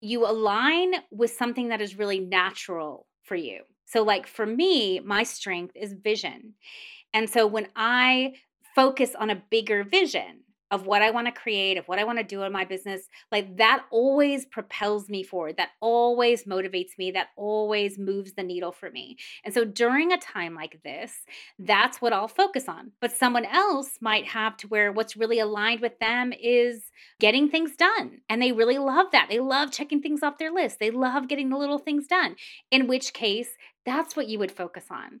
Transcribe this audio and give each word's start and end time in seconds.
you 0.00 0.26
align 0.26 0.92
with 1.10 1.32
something 1.32 1.68
that 1.68 1.80
is 1.80 1.98
really 1.98 2.20
natural 2.20 3.06
for 3.24 3.36
you. 3.36 3.62
So, 3.86 4.02
like 4.02 4.26
for 4.26 4.46
me, 4.46 5.00
my 5.00 5.22
strength 5.22 5.74
is 5.76 5.94
vision. 5.94 6.54
And 7.14 7.28
so 7.28 7.46
when 7.46 7.68
I 7.76 8.34
focus 8.74 9.14
on 9.18 9.30
a 9.30 9.42
bigger 9.50 9.84
vision, 9.84 10.42
of 10.70 10.86
what 10.86 11.02
I 11.02 11.10
want 11.10 11.26
to 11.26 11.32
create, 11.32 11.78
of 11.78 11.88
what 11.88 11.98
I 11.98 12.04
want 12.04 12.18
to 12.18 12.24
do 12.24 12.42
in 12.42 12.52
my 12.52 12.64
business, 12.64 13.08
like 13.32 13.56
that 13.56 13.84
always 13.90 14.44
propels 14.46 15.08
me 15.08 15.22
forward. 15.22 15.56
That 15.56 15.70
always 15.80 16.44
motivates 16.44 16.98
me. 16.98 17.10
That 17.10 17.28
always 17.36 17.98
moves 17.98 18.34
the 18.34 18.42
needle 18.42 18.72
for 18.72 18.90
me. 18.90 19.16
And 19.44 19.54
so 19.54 19.64
during 19.64 20.12
a 20.12 20.18
time 20.18 20.54
like 20.54 20.82
this, 20.84 21.24
that's 21.58 22.02
what 22.02 22.12
I'll 22.12 22.28
focus 22.28 22.68
on. 22.68 22.92
But 23.00 23.12
someone 23.12 23.44
else 23.44 23.98
might 24.00 24.26
have 24.26 24.56
to 24.58 24.68
where 24.68 24.92
what's 24.92 25.16
really 25.16 25.38
aligned 25.38 25.80
with 25.80 25.98
them 25.98 26.32
is 26.38 26.90
getting 27.20 27.48
things 27.48 27.76
done. 27.76 28.20
And 28.28 28.42
they 28.42 28.52
really 28.52 28.78
love 28.78 29.06
that. 29.12 29.28
They 29.30 29.40
love 29.40 29.70
checking 29.72 30.02
things 30.02 30.22
off 30.22 30.38
their 30.38 30.52
list. 30.52 30.78
They 30.78 30.90
love 30.90 31.28
getting 31.28 31.48
the 31.48 31.56
little 31.56 31.78
things 31.78 32.06
done, 32.06 32.36
in 32.70 32.86
which 32.86 33.12
case, 33.12 33.50
that's 33.86 34.16
what 34.16 34.28
you 34.28 34.38
would 34.38 34.52
focus 34.52 34.84
on. 34.90 35.20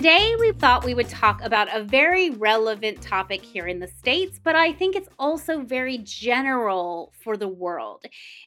Today, 0.00 0.34
we 0.40 0.52
thought 0.52 0.86
we 0.86 0.94
would 0.94 1.10
talk 1.10 1.42
about 1.42 1.68
a 1.76 1.84
very 1.84 2.30
relevant 2.30 3.02
topic 3.02 3.42
here 3.42 3.66
in 3.66 3.80
the 3.80 3.86
States, 3.86 4.40
but 4.42 4.56
I 4.56 4.72
think 4.72 4.96
it's 4.96 5.10
also 5.18 5.60
very 5.60 5.98
general 5.98 7.12
for 7.22 7.36
the 7.36 7.46
world. 7.46 8.06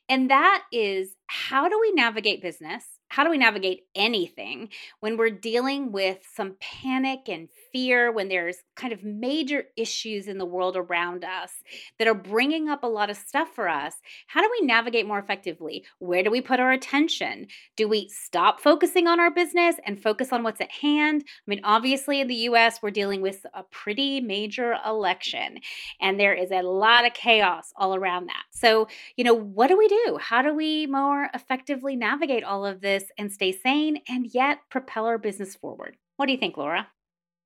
And 0.09 0.31
that 0.31 0.63
is 0.71 1.15
how 1.27 1.69
do 1.69 1.79
we 1.79 1.91
navigate 1.91 2.41
business? 2.41 2.83
How 3.09 3.23
do 3.23 3.29
we 3.29 3.37
navigate 3.37 3.81
anything 3.93 4.69
when 4.99 5.15
we're 5.15 5.29
dealing 5.29 5.91
with 5.91 6.25
some 6.35 6.55
panic 6.59 7.29
and 7.29 7.49
fear, 7.73 8.11
when 8.11 8.29
there's 8.29 8.57
kind 8.75 8.93
of 8.93 9.03
major 9.03 9.65
issues 9.75 10.27
in 10.27 10.37
the 10.37 10.45
world 10.45 10.77
around 10.77 11.25
us 11.25 11.51
that 11.99 12.07
are 12.07 12.13
bringing 12.13 12.69
up 12.69 12.83
a 12.83 12.87
lot 12.87 13.09
of 13.09 13.17
stuff 13.17 13.49
for 13.53 13.67
us, 13.67 13.95
how 14.27 14.41
do 14.41 14.49
we 14.59 14.65
navigate 14.65 15.07
more 15.07 15.19
effectively? 15.19 15.83
Where 15.99 16.23
do 16.23 16.31
we 16.31 16.39
put 16.39 16.59
our 16.59 16.71
attention? 16.71 17.47
Do 17.75 17.87
we 17.87 18.07
stop 18.09 18.61
focusing 18.61 19.07
on 19.07 19.19
our 19.19 19.31
business 19.31 19.75
and 19.85 20.01
focus 20.01 20.31
on 20.31 20.43
what's 20.43 20.61
at 20.61 20.71
hand? 20.71 21.23
I 21.27 21.29
mean, 21.47 21.61
obviously, 21.63 22.21
in 22.21 22.27
the 22.27 22.35
US, 22.35 22.81
we're 22.81 22.91
dealing 22.91 23.21
with 23.21 23.45
a 23.53 23.63
pretty 23.63 24.21
major 24.21 24.75
election, 24.85 25.57
and 25.99 26.19
there 26.19 26.33
is 26.33 26.51
a 26.51 26.61
lot 26.61 27.05
of 27.05 27.13
chaos 27.13 27.73
all 27.75 27.95
around 27.95 28.27
that. 28.27 28.43
So, 28.51 28.87
you 29.17 29.23
know, 29.23 29.33
what 29.33 29.67
do 29.67 29.77
we 29.77 29.87
do? 29.87 30.19
How 30.21 30.41
do 30.41 30.53
we 30.53 30.85
more 30.85 31.29
effectively 31.33 31.95
navigate 31.95 32.43
all 32.43 32.65
of 32.65 32.81
this 32.81 33.05
and 33.17 33.31
stay 33.31 33.51
sane 33.51 33.97
and 34.07 34.27
yet 34.31 34.59
propel 34.69 35.05
our 35.05 35.17
business 35.17 35.55
forward? 35.55 35.97
What 36.17 36.27
do 36.27 36.31
you 36.31 36.37
think, 36.37 36.57
Laura? 36.57 36.87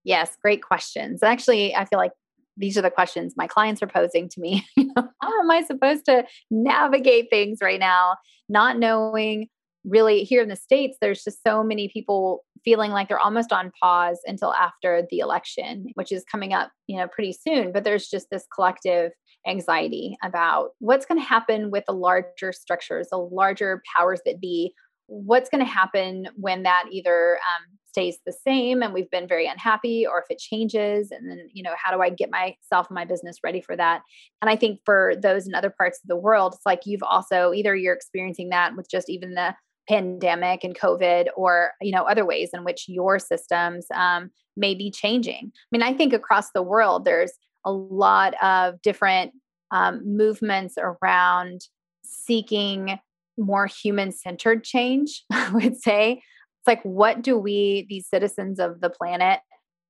Yes, 0.08 0.38
great 0.41 0.63
questions. 0.63 1.22
Actually, 1.22 1.75
I 1.75 1.83
feel 1.83 2.00
like 2.00 2.13
these 2.55 2.77
are 2.77 2.81
the 2.81 2.89
questions 2.89 3.33
my 3.36 3.45
clients 3.45 3.83
are 3.83 3.88
posing 3.88 4.30
to 4.30 4.39
me. 4.39 4.66
How 4.95 5.41
am 5.41 5.52
I 5.52 5.64
supposed 5.64 6.05
to 6.05 6.23
navigate 6.49 7.30
things 7.30 7.58
right 7.61 7.77
now? 7.77 8.16
Not 8.48 8.80
knowing 8.80 9.49
really 9.83 10.23
here 10.23 10.42
in 10.42 10.48
the 10.48 10.55
States, 10.55 10.98
there's 11.02 11.26
just 11.26 11.43
so 11.45 11.61
many 11.61 11.89
people 11.89 12.45
feeling 12.64 12.92
like 12.92 13.09
they're 13.09 13.20
almost 13.20 13.52
on 13.52 13.70
pause 13.81 14.21
until 14.26 14.54
after 14.54 15.05
the 15.11 15.20
election, 15.20 15.87
which 15.95 16.14
is 16.14 16.23
coming 16.23 16.54
up, 16.54 16.71
you 16.87 16.98
know, 16.98 17.10
pretty 17.10 17.33
soon. 17.33 17.73
But 17.73 17.83
there's 17.83 18.08
just 18.08 18.27
this 18.31 18.48
collective 18.55 19.11
anxiety 19.45 20.17
about 20.23 20.70
what's 20.80 21.05
going 21.05 21.20
to 21.20 21.27
happen 21.27 21.70
with 21.70 21.83
the 21.86 21.93
larger 21.93 22.54
structures, 22.54 23.10
the 23.11 23.17
larger 23.17 23.81
powers 23.95 24.21
that 24.26 24.39
be. 24.39 24.73
What's 25.07 25.49
going 25.49 25.65
to 25.65 25.71
happen 25.71 26.27
when 26.35 26.63
that 26.63 26.85
either 26.91 27.35
um, 27.35 27.77
stays 27.97 28.19
the 28.25 28.33
same 28.33 28.83
and 28.83 28.93
we've 28.93 29.09
been 29.09 29.27
very 29.27 29.47
unhappy 29.47 30.05
or 30.05 30.19
if 30.19 30.25
it 30.29 30.37
changes 30.37 31.09
and 31.09 31.29
then 31.29 31.47
you 31.51 31.63
know 31.63 31.73
how 31.83 31.91
do 31.91 31.99
i 31.99 32.11
get 32.11 32.29
myself 32.29 32.87
and 32.89 32.95
my 32.95 33.05
business 33.05 33.37
ready 33.43 33.59
for 33.59 33.75
that? 33.75 34.01
And 34.41 34.51
i 34.51 34.55
think 34.55 34.81
for 34.85 35.13
those 35.19 35.47
in 35.47 35.55
other 35.55 35.71
parts 35.75 35.99
of 36.03 36.07
the 36.07 36.15
world 36.15 36.53
it's 36.53 36.65
like 36.65 36.81
you've 36.85 37.03
also 37.03 37.53
either 37.53 37.75
you're 37.75 37.95
experiencing 37.95 38.49
that 38.49 38.75
with 38.75 38.87
just 38.89 39.09
even 39.09 39.33
the 39.33 39.55
pandemic 39.89 40.63
and 40.63 40.77
covid 40.77 41.27
or 41.35 41.71
you 41.81 41.91
know 41.91 42.03
other 42.03 42.25
ways 42.25 42.51
in 42.53 42.63
which 42.63 42.85
your 42.87 43.17
systems 43.17 43.87
um, 43.95 44.29
may 44.55 44.75
be 44.75 44.91
changing. 44.91 45.51
I 45.51 45.67
mean 45.71 45.81
i 45.81 45.93
think 45.93 46.13
across 46.13 46.51
the 46.51 46.61
world 46.61 47.03
there's 47.03 47.31
a 47.65 47.71
lot 47.71 48.35
of 48.43 48.79
different 48.83 49.31
um, 49.71 50.01
movements 50.05 50.75
around 50.77 51.61
seeking 52.03 52.99
more 53.37 53.67
human 53.67 54.11
centered 54.11 54.64
change 54.64 55.23
i 55.31 55.49
would 55.52 55.77
say. 55.77 56.14
It's 56.14 56.67
like 56.67 56.83
what 56.83 57.21
do 57.21 57.37
we 57.37 57.86
these 57.89 58.08
citizens 58.09 58.59
of 58.59 58.81
the 58.81 58.89
planet 58.89 59.39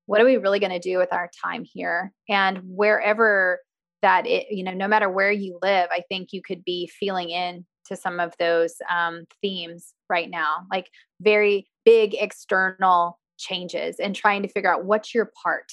what 0.06 0.22
are 0.22 0.26
we 0.26 0.38
really 0.38 0.60
going 0.60 0.72
to 0.72 0.80
do 0.80 0.98
with 0.98 1.12
our 1.12 1.30
time 1.44 1.66
here? 1.66 2.14
And 2.30 2.60
wherever 2.64 3.60
that 4.02 4.26
it 4.28 4.48
you 4.52 4.64
know 4.64 4.74
no 4.74 4.88
matter 4.88 5.10
where 5.10 5.32
you 5.32 5.58
live 5.64 5.90
i 5.92 6.04
think 6.08 6.32
you 6.32 6.40
could 6.40 6.64
be 6.64 6.86
feeling 7.00 7.32
in 7.32 7.66
to 7.88 7.96
some 7.96 8.20
of 8.20 8.34
those 8.40 8.76
um, 8.92 9.26
themes 9.42 9.94
right 10.10 10.30
now. 10.30 10.68
Like 10.72 10.90
very 11.22 11.68
big 11.86 12.14
external 12.14 13.20
changes 13.38 13.98
and 14.00 14.16
trying 14.16 14.44
to 14.44 14.50
figure 14.50 14.72
out 14.72 14.86
what's 14.86 15.14
your 15.14 15.32
part 15.44 15.72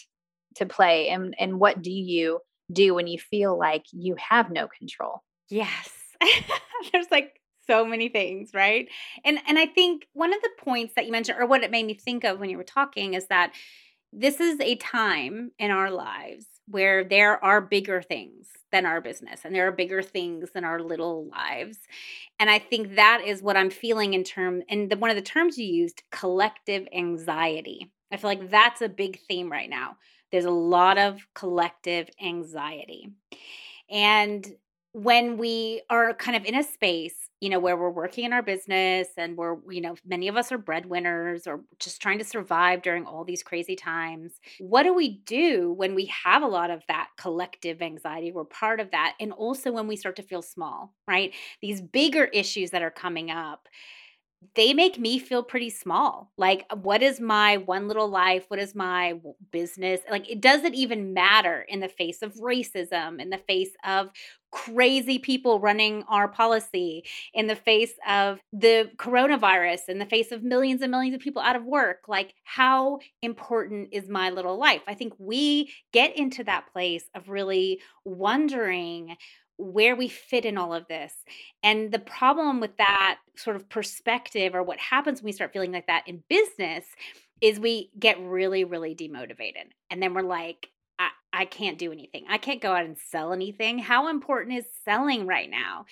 to 0.56 0.66
play 0.66 1.08
and 1.08 1.34
and 1.38 1.58
what 1.58 1.82
do 1.82 1.90
you 1.90 2.40
do 2.72 2.94
when 2.94 3.06
you 3.06 3.18
feel 3.18 3.58
like 3.58 3.84
you 3.92 4.16
have 4.16 4.50
no 4.50 4.68
control? 4.78 5.22
Yes. 5.50 5.90
There's 6.92 7.10
like 7.10 7.40
so 7.66 7.84
many 7.84 8.08
things, 8.08 8.50
right? 8.54 8.88
And 9.24 9.38
and 9.46 9.58
I 9.58 9.66
think 9.66 10.06
one 10.12 10.32
of 10.34 10.42
the 10.42 10.50
points 10.58 10.94
that 10.94 11.06
you 11.06 11.12
mentioned 11.12 11.38
or 11.38 11.46
what 11.46 11.62
it 11.62 11.70
made 11.70 11.86
me 11.86 11.94
think 11.94 12.24
of 12.24 12.38
when 12.38 12.50
you 12.50 12.56
were 12.56 12.64
talking 12.64 13.14
is 13.14 13.26
that 13.28 13.52
this 14.12 14.40
is 14.40 14.60
a 14.60 14.76
time 14.76 15.50
in 15.58 15.70
our 15.70 15.90
lives 15.90 16.46
where 16.66 17.04
there 17.04 17.42
are 17.44 17.60
bigger 17.60 18.00
things 18.00 18.48
than 18.72 18.86
our 18.86 19.00
business 19.00 19.40
and 19.44 19.54
there 19.54 19.68
are 19.68 19.72
bigger 19.72 20.02
things 20.02 20.50
than 20.52 20.64
our 20.64 20.80
little 20.80 21.26
lives. 21.26 21.78
And 22.38 22.48
I 22.48 22.58
think 22.58 22.94
that 22.94 23.22
is 23.26 23.42
what 23.42 23.56
I'm 23.56 23.70
feeling 23.70 24.14
in 24.14 24.24
term 24.24 24.62
and 24.68 24.90
the, 24.90 24.96
one 24.96 25.10
of 25.10 25.16
the 25.16 25.22
terms 25.22 25.58
you 25.58 25.66
used, 25.66 26.02
collective 26.10 26.86
anxiety. 26.94 27.90
I 28.12 28.16
feel 28.16 28.30
like 28.30 28.50
that's 28.50 28.80
a 28.80 28.88
big 28.88 29.20
theme 29.28 29.50
right 29.50 29.68
now. 29.68 29.96
There's 30.30 30.44
a 30.44 30.50
lot 30.50 30.98
of 30.98 31.26
collective 31.34 32.08
anxiety. 32.22 33.08
And 33.90 34.46
when 34.92 35.38
we 35.38 35.82
are 35.90 36.14
kind 36.14 36.36
of 36.36 36.44
in 36.44 36.54
a 36.54 36.62
space 36.62 37.23
you 37.40 37.50
know, 37.50 37.58
where 37.58 37.76
we're 37.76 37.90
working 37.90 38.24
in 38.24 38.32
our 38.32 38.42
business 38.42 39.08
and 39.16 39.36
we're, 39.36 39.56
you 39.68 39.80
know, 39.80 39.96
many 40.06 40.28
of 40.28 40.36
us 40.36 40.50
are 40.50 40.58
breadwinners 40.58 41.46
or 41.46 41.60
just 41.78 42.00
trying 42.00 42.18
to 42.18 42.24
survive 42.24 42.82
during 42.82 43.04
all 43.04 43.24
these 43.24 43.42
crazy 43.42 43.76
times. 43.76 44.32
What 44.60 44.84
do 44.84 44.94
we 44.94 45.18
do 45.26 45.72
when 45.72 45.94
we 45.94 46.06
have 46.24 46.42
a 46.42 46.46
lot 46.46 46.70
of 46.70 46.82
that 46.88 47.08
collective 47.18 47.82
anxiety? 47.82 48.32
We're 48.32 48.44
part 48.44 48.80
of 48.80 48.90
that. 48.92 49.14
And 49.20 49.32
also 49.32 49.72
when 49.72 49.86
we 49.86 49.96
start 49.96 50.16
to 50.16 50.22
feel 50.22 50.42
small, 50.42 50.94
right? 51.06 51.34
These 51.60 51.82
bigger 51.82 52.24
issues 52.24 52.70
that 52.70 52.82
are 52.82 52.90
coming 52.90 53.30
up 53.30 53.68
they 54.54 54.74
make 54.74 54.98
me 54.98 55.18
feel 55.18 55.42
pretty 55.42 55.70
small. 55.70 56.30
Like, 56.36 56.66
what 56.72 57.02
is 57.02 57.20
my 57.20 57.56
one 57.58 57.88
little 57.88 58.08
life? 58.08 58.44
What 58.48 58.60
is 58.60 58.74
my 58.74 59.14
business? 59.50 60.00
Like, 60.10 60.28
it 60.30 60.40
doesn't 60.40 60.74
even 60.74 61.14
matter 61.14 61.64
in 61.68 61.80
the 61.80 61.88
face 61.88 62.22
of 62.22 62.34
racism, 62.34 63.20
in 63.20 63.30
the 63.30 63.38
face 63.38 63.70
of 63.84 64.10
crazy 64.54 65.18
people 65.18 65.58
running 65.58 66.04
our 66.08 66.28
policy, 66.28 67.02
in 67.34 67.48
the 67.48 67.56
face 67.56 67.94
of 68.08 68.38
the 68.52 68.88
coronavirus, 68.96 69.88
in 69.88 69.98
the 69.98 70.06
face 70.06 70.30
of 70.30 70.44
millions 70.44 70.80
and 70.80 70.92
millions 70.92 71.14
of 71.14 71.20
people 71.20 71.42
out 71.42 71.56
of 71.56 71.64
work. 71.64 72.04
Like, 72.06 72.34
how 72.44 73.00
important 73.20 73.88
is 73.90 74.08
my 74.08 74.30
little 74.30 74.56
life? 74.56 74.82
I 74.86 74.94
think 74.94 75.12
we 75.18 75.72
get 75.92 76.16
into 76.16 76.44
that 76.44 76.72
place 76.72 77.04
of 77.16 77.28
really 77.28 77.80
wondering 78.04 79.16
where 79.56 79.96
we 79.96 80.08
fit 80.08 80.44
in 80.44 80.56
all 80.56 80.72
of 80.72 80.86
this. 80.86 81.12
And 81.64 81.90
the 81.90 81.98
problem 81.98 82.60
with 82.60 82.76
that 82.76 83.18
sort 83.36 83.56
of 83.56 83.68
perspective 83.68 84.54
or 84.54 84.62
what 84.62 84.78
happens 84.78 85.20
when 85.20 85.26
we 85.26 85.32
start 85.32 85.52
feeling 85.52 85.72
like 85.72 85.88
that 85.88 86.06
in 86.06 86.22
business 86.28 86.84
is 87.40 87.58
we 87.58 87.90
get 87.98 88.20
really, 88.20 88.62
really 88.62 88.94
demotivated. 88.94 89.72
And 89.90 90.00
then 90.00 90.14
we're 90.14 90.22
like, 90.22 90.68
I, 90.98 91.44
can't 91.46 91.78
do 91.78 91.92
anything. 91.92 92.24
I 92.28 92.38
can't 92.38 92.60
go 92.60 92.72
out 92.72 92.84
and 92.84 92.96
sell 93.10 93.32
anything. 93.32 93.78
How 93.78 94.08
important 94.08 94.56
is 94.56 94.64
selling 94.84 95.26
right 95.26 95.50
now? 95.50 95.86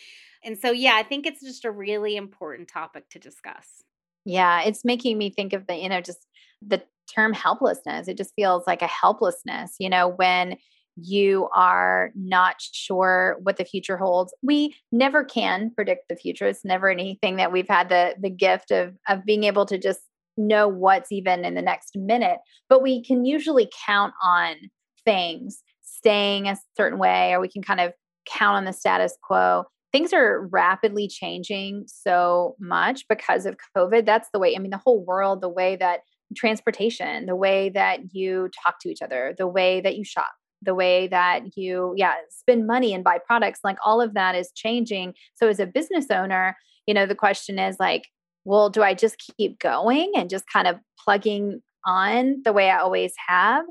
And 0.45 0.59
so, 0.59 0.71
yeah, 0.71 0.95
I 0.95 1.03
think 1.03 1.27
it's 1.27 1.41
just 1.41 1.65
a 1.65 1.71
really 1.71 2.17
important 2.17 2.69
topic 2.69 3.09
to 3.11 3.19
discuss. 3.19 3.83
Yeah, 4.25 4.63
it's 4.63 4.85
making 4.85 5.19
me 5.19 5.31
think 5.31 5.53
of 5.53 5.67
the, 5.67 5.75
you 5.75 5.89
know, 5.89 6.01
just 6.01 6.27
the 6.67 6.83
term 7.13 7.33
helplessness. 7.33 8.09
It 8.09 8.17
just 8.17 8.33
feels 8.37 8.67
like 8.67 8.83
a 8.83 8.87
helplessness, 8.87 9.75
you 9.79 9.91
know, 9.91 10.09
when 10.09 10.57
you 10.97 11.49
are 11.55 12.11
not 12.15 12.57
sure 12.61 13.39
what 13.43 13.57
the 13.57 13.65
future 13.65 13.97
holds. 13.97 14.35
We 14.43 14.75
never 14.91 15.25
can 15.25 15.71
predict 15.75 16.09
the 16.09 16.17
future. 16.17 16.47
It's 16.47 16.65
never 16.65 16.89
anything 16.91 17.37
that 17.37 17.53
we've 17.53 17.69
had 17.69 17.89
the 17.89 18.15
the 18.21 18.31
gift 18.31 18.71
of 18.71 18.95
of 19.09 19.25
being 19.25 19.45
able 19.45 19.67
to 19.67 19.79
just 19.79 20.01
know 20.37 20.69
what's 20.69 21.13
even 21.13 21.45
in 21.45 21.55
the 21.55 21.63
next 21.63 21.97
minute, 21.97 22.39
but 22.69 22.83
we 22.83 23.03
can 23.03 23.25
usually 23.25 23.71
count 23.87 24.15
on 24.23 24.55
things 25.05 25.63
staying 25.83 26.49
a 26.49 26.57
certain 26.77 26.99
way 26.99 27.33
or 27.33 27.41
we 27.41 27.49
can 27.49 27.63
kind 27.63 27.81
of 27.81 27.93
count 28.27 28.57
on 28.57 28.65
the 28.65 28.73
status 28.73 29.17
quo. 29.23 29.65
Things 29.93 30.13
are 30.13 30.47
rapidly 30.49 31.07
changing 31.07 31.85
so 31.87 32.57
much 32.59 33.07
because 33.09 33.45
of 33.45 33.57
COVID. 33.77 34.07
That's 34.07 34.29
the 34.33 34.39
way, 34.39 34.57
I 34.57 34.59
mean, 34.59 34.71
the 34.71 34.81
whole 34.83 35.05
world, 35.05 35.43
the 35.43 35.49
way 35.49 35.77
that 35.77 36.01
transportation, 36.35 37.27
the 37.27 37.37
way 37.37 37.69
that 37.71 38.15
you 38.15 38.49
talk 38.65 38.77
to 38.81 38.89
each 38.89 39.03
other, 39.03 39.35
the 39.37 39.47
way 39.47 39.81
that 39.83 39.97
you 39.97 40.05
shop, 40.05 40.31
the 40.63 40.75
way 40.75 41.09
that 41.09 41.57
you 41.57 41.93
yeah 41.97 42.15
spend 42.31 42.67
money 42.67 42.95
and 42.95 43.05
buy 43.05 43.19
products 43.19 43.61
like 43.65 43.77
all 43.85 44.01
of 44.01 44.15
that 44.15 44.35
is 44.35 44.53
changing 44.55 45.13
so 45.35 45.49
as 45.49 45.59
a 45.59 45.67
business 45.67 46.07
owner 46.11 46.57
you 46.87 46.95
know 46.95 47.05
the 47.07 47.15
question 47.15 47.59
is 47.59 47.77
like 47.81 48.05
well 48.45 48.71
do 48.71 48.83
i 48.83 48.95
just 48.95 49.17
keep 49.37 49.59
going 49.59 50.13
and 50.15 50.31
just 50.31 50.45
kind 50.53 50.69
of 50.69 50.77
plugging 51.03 51.61
on 51.85 52.41
the 52.45 52.53
way 52.53 52.71
i 52.71 52.79
always 52.79 53.13
have 53.27 53.65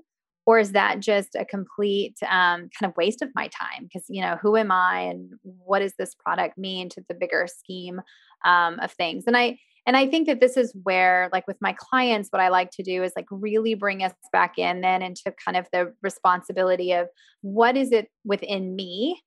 or 0.46 0.60
is 0.60 0.72
that 0.72 1.00
just 1.00 1.36
a 1.36 1.46
complete 1.46 2.18
um, 2.24 2.70
kind 2.80 2.90
of 2.90 2.98
waste 2.98 3.22
of 3.22 3.30
my 3.36 3.48
time? 3.48 3.84
Because 3.84 4.06
you 4.10 4.22
know 4.22 4.38
who 4.42 4.58
am 4.58 4.72
i 4.72 5.02
and 5.02 5.34
what 5.44 5.80
does 5.80 5.94
this 5.98 6.16
product 6.16 6.58
mean 6.58 6.90
to 6.90 7.04
the 7.08 7.16
bigger 7.16 7.48
scheme 7.48 8.02
um, 8.46 8.80
of 8.80 8.92
things? 8.92 9.26
And 9.28 9.38
i 9.38 9.58
and 9.86 9.98
i 9.98 10.08
think 10.08 10.28
that 10.28 10.40
this 10.40 10.58
is 10.58 10.76
where 10.84 11.30
like 11.32 11.48
with 11.48 11.58
my 11.60 11.74
clients 11.74 12.30
what 12.30 12.42
i 12.42 12.50
like 12.50 12.70
to 12.72 12.84
do 12.84 13.04
is 13.04 13.14
like 13.16 13.26
really 13.32 13.74
bring 13.74 14.04
us 14.04 14.14
back 14.32 14.58
in 14.58 14.82
then 14.82 15.02
into 15.02 15.34
kind 15.44 15.58
of 15.58 15.68
the 15.74 15.92
responsibility 16.02 16.92
of 16.92 17.08
what 17.42 17.76
is 17.76 17.92
it 17.92 18.08
within 18.24 18.76
me 18.76 19.22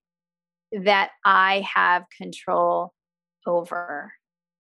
that 0.72 1.10
i 1.24 1.64
have 1.74 2.04
control 2.16 2.92
over? 3.46 4.12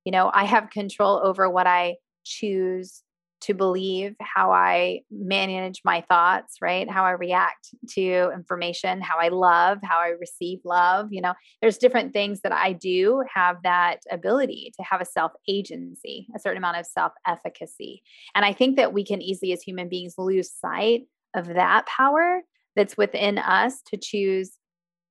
You 0.04 0.12
know 0.12 0.30
i 0.34 0.44
have 0.44 0.70
control 0.70 1.20
over 1.24 1.48
what 1.48 1.66
i 1.66 1.96
choose 2.24 3.03
to 3.44 3.54
believe, 3.54 4.16
how 4.20 4.52
I 4.52 5.02
manage 5.10 5.82
my 5.84 6.02
thoughts, 6.08 6.56
right? 6.62 6.90
How 6.90 7.04
I 7.04 7.10
react 7.10 7.74
to 7.90 8.30
information, 8.32 9.02
how 9.02 9.18
I 9.18 9.28
love, 9.28 9.78
how 9.82 9.98
I 9.98 10.14
receive 10.18 10.60
love. 10.64 11.08
You 11.10 11.20
know, 11.20 11.34
there's 11.60 11.76
different 11.76 12.14
things 12.14 12.40
that 12.40 12.52
I 12.52 12.72
do 12.72 13.22
have 13.32 13.58
that 13.62 14.00
ability 14.10 14.72
to 14.76 14.82
have 14.82 15.02
a 15.02 15.04
self 15.04 15.32
agency, 15.46 16.26
a 16.34 16.38
certain 16.38 16.58
amount 16.58 16.78
of 16.78 16.86
self 16.86 17.12
efficacy. 17.26 18.02
And 18.34 18.44
I 18.44 18.54
think 18.54 18.76
that 18.76 18.94
we 18.94 19.04
can 19.04 19.20
easily, 19.20 19.52
as 19.52 19.62
human 19.62 19.88
beings, 19.88 20.14
lose 20.16 20.50
sight 20.50 21.02
of 21.34 21.46
that 21.48 21.86
power 21.86 22.40
that's 22.76 22.96
within 22.96 23.38
us 23.38 23.82
to 23.88 23.98
choose 23.98 24.52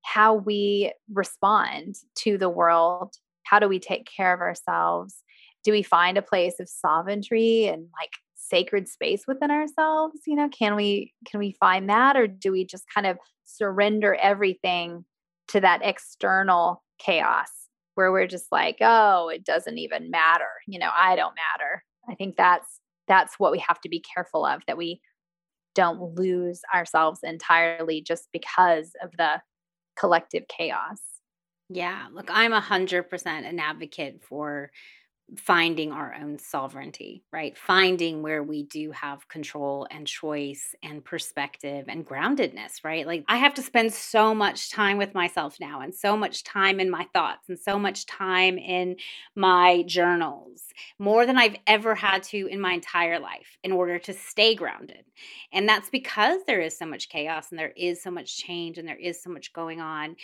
how 0.02 0.34
we 0.34 0.92
respond 1.12 1.96
to 2.16 2.38
the 2.38 2.50
world. 2.50 3.14
How 3.44 3.60
do 3.60 3.68
we 3.68 3.80
take 3.80 4.10
care 4.18 4.34
of 4.34 4.42
ourselves? 4.42 5.24
do 5.64 5.72
we 5.72 5.82
find 5.82 6.18
a 6.18 6.22
place 6.22 6.60
of 6.60 6.70
sovereignty 6.70 7.68
and 7.68 7.88
like 8.00 8.12
sacred 8.50 8.88
space 8.88 9.24
within 9.28 9.52
ourselves 9.52 10.20
you 10.26 10.36
know? 10.36 10.50
Can 10.50 10.76
we 10.76 11.14
can 11.26 11.40
we 11.40 11.56
find 11.60 11.90
that 11.90 12.16
or 12.16 12.28
do 12.28 12.52
we 12.52 12.66
just 12.66 12.86
kind 12.94 13.08
of 13.08 13.18
surrender 13.46 14.16
everything 14.16 15.06
to 15.50 15.60
that 15.60 15.82
external 15.84 16.84
chaos 17.00 17.50
where 17.96 18.12
we're 18.12 18.28
just 18.28 18.52
like 18.52 18.78
oh 18.82 19.30
it 19.30 19.44
doesn't 19.44 19.78
even 19.78 20.10
matter 20.10 20.50
you 20.68 20.80
know 20.80 20.90
i 20.96 21.16
don't 21.16 21.36
matter. 21.36 21.84
I 22.10 22.16
think 22.16 22.36
that's 22.36 22.80
that's 23.08 23.40
what 23.40 23.52
we 23.52 23.60
have 23.60 23.80
to 23.82 23.90
be 23.90 24.04
careful 24.14 24.46
of 24.46 24.62
that 24.68 24.78
we 24.78 25.02
don't 25.76 26.16
lose 26.16 26.62
ourselves 26.74 27.20
entirely 27.24 28.02
just 28.02 28.28
because 28.32 28.92
of 29.02 29.12
the 29.18 29.42
collective 29.98 30.44
chaos. 30.48 31.00
Yeah 31.70 32.08
look 32.12 32.30
i'm 32.30 32.54
a 32.54 32.60
hundred 32.60 33.10
percent 33.10 33.46
an 33.46 33.60
advocate 33.60 34.22
for 34.28 34.70
finding 35.38 35.92
our 35.92 36.16
own 36.22 36.38
sovereignty, 36.38 37.24
right? 37.32 37.58
Finding 37.58 38.22
where 38.22 38.44
we 38.44 38.64
do 38.64 38.92
have 38.92 39.28
control 39.28 39.88
and 39.90 40.08
choice 40.08 40.76
and 40.84 41.04
perspective 41.04 41.86
and 41.88 42.06
groundedness, 42.06 42.84
right? 42.84 43.06
Like 43.08 43.24
I 43.28 43.38
have 43.38 43.54
to 43.56 43.62
spend 43.62 43.94
so 43.94 44.34
much 44.36 44.72
time 44.72 44.98
with 44.98 45.14
myself 45.14 45.58
now 45.60 45.82
and 45.82 45.94
so 45.94 46.16
much 46.16 46.44
time 46.44 46.80
in 46.80 46.90
my 46.90 47.08
thoughts 47.14 47.50
and 47.50 47.60
so 47.60 47.80
much 47.80 48.06
time 48.06 48.58
in 48.58 48.96
my 49.36 49.84
journals, 49.88 50.64
more 51.00 51.26
than 51.26 51.38
I've 51.38 51.58
ever 51.68 51.96
had 51.96 52.24
to 52.24 52.48
in 52.48 52.60
my 52.60 52.74
entire 52.74 53.20
life 53.20 53.58
in 53.64 53.72
order 53.72 54.00
to 54.00 54.14
stay 54.14 54.56
grounded. 54.56 55.06
And 55.52 55.68
that's 55.68 55.90
because 55.90 56.42
there 56.46 56.62
is 56.62 56.78
so 56.78 56.86
much 56.86 57.10
chaos 57.10 57.48
and 57.50 57.60
there 57.60 57.74
is 57.76 58.02
so 58.02 58.12
much 58.12 58.38
change 58.38 58.78
and 58.78 58.88
there 58.88 58.98
is 58.98 59.22
so 59.22 59.30
much 59.30 59.54
going 59.54 59.82
on. 59.82 60.16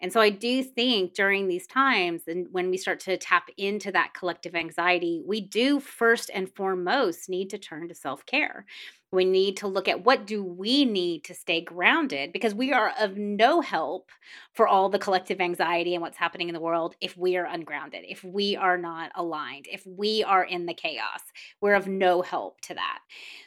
And 0.00 0.12
so 0.12 0.20
I 0.20 0.30
do 0.30 0.62
think 0.62 1.14
during 1.14 1.48
these 1.48 1.66
times 1.66 2.22
and 2.26 2.46
when 2.52 2.70
we 2.70 2.76
start 2.76 3.00
to 3.00 3.16
tap 3.16 3.48
into 3.56 3.92
that 3.92 4.14
collective 4.14 4.54
anxiety, 4.58 5.22
we 5.24 5.40
do 5.40 5.80
first 5.80 6.30
and 6.34 6.54
foremost 6.54 7.28
need 7.28 7.50
to 7.50 7.58
turn 7.58 7.88
to 7.88 7.94
self-care. 7.94 8.66
We 9.10 9.24
need 9.24 9.56
to 9.58 9.68
look 9.68 9.88
at 9.88 10.04
what 10.04 10.26
do 10.26 10.44
we 10.44 10.84
need 10.84 11.24
to 11.24 11.34
stay 11.34 11.62
grounded 11.62 12.30
because 12.30 12.54
we 12.54 12.74
are 12.74 12.92
of 13.00 13.16
no 13.16 13.62
help 13.62 14.10
for 14.52 14.68
all 14.68 14.90
the 14.90 14.98
collective 14.98 15.40
anxiety 15.40 15.94
and 15.94 16.02
what's 16.02 16.18
happening 16.18 16.48
in 16.48 16.54
the 16.54 16.60
world 16.60 16.94
if 17.00 17.16
we 17.16 17.38
are 17.38 17.46
ungrounded, 17.46 18.04
if 18.06 18.22
we 18.22 18.56
are 18.56 18.76
not 18.76 19.10
aligned, 19.14 19.66
if 19.70 19.82
we 19.86 20.22
are 20.24 20.44
in 20.44 20.66
the 20.66 20.74
chaos. 20.74 21.22
We're 21.62 21.74
of 21.74 21.88
no 21.88 22.20
help 22.20 22.60
to 22.62 22.74
that. 22.74 22.98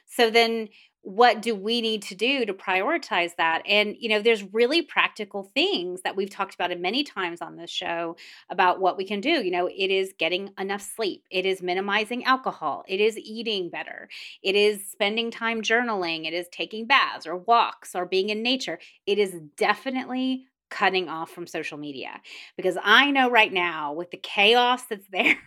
So 0.07 0.31
then 0.31 0.69
what 1.03 1.41
do 1.41 1.55
we 1.55 1.81
need 1.81 2.03
to 2.03 2.15
do 2.15 2.45
to 2.45 2.53
prioritize 2.53 3.35
that? 3.37 3.63
And 3.65 3.95
you 3.99 4.09
know 4.09 4.21
there's 4.21 4.43
really 4.53 4.81
practical 4.81 5.43
things 5.55 6.01
that 6.03 6.15
we've 6.15 6.29
talked 6.29 6.53
about 6.53 6.77
many 6.79 7.03
times 7.03 7.41
on 7.41 7.55
this 7.55 7.69
show 7.69 8.15
about 8.49 8.79
what 8.79 8.97
we 8.97 9.05
can 9.05 9.19
do. 9.19 9.29
You 9.43 9.51
know 9.51 9.67
it 9.67 9.91
is 9.91 10.13
getting 10.17 10.51
enough 10.59 10.81
sleep. 10.81 11.25
It 11.29 11.45
is 11.45 11.61
minimizing 11.61 12.23
alcohol. 12.23 12.83
It 12.87 12.99
is 12.99 13.17
eating 13.17 13.69
better. 13.69 14.09
It 14.43 14.55
is 14.55 14.89
spending 14.89 15.31
time 15.31 15.61
journaling. 15.61 16.25
It 16.25 16.33
is 16.33 16.47
taking 16.51 16.85
baths 16.85 17.25
or 17.25 17.35
walks 17.35 17.95
or 17.95 18.05
being 18.05 18.29
in 18.29 18.43
nature. 18.43 18.79
It 19.05 19.17
is 19.17 19.39
definitely 19.57 20.45
cutting 20.71 21.09
off 21.09 21.29
from 21.29 21.45
social 21.45 21.77
media 21.77 22.19
because 22.57 22.77
I 22.81 23.11
know 23.11 23.29
right 23.29 23.53
now 23.53 23.93
with 23.93 24.09
the 24.09 24.17
chaos 24.17 24.83
that's 24.89 25.05
there, 25.11 25.37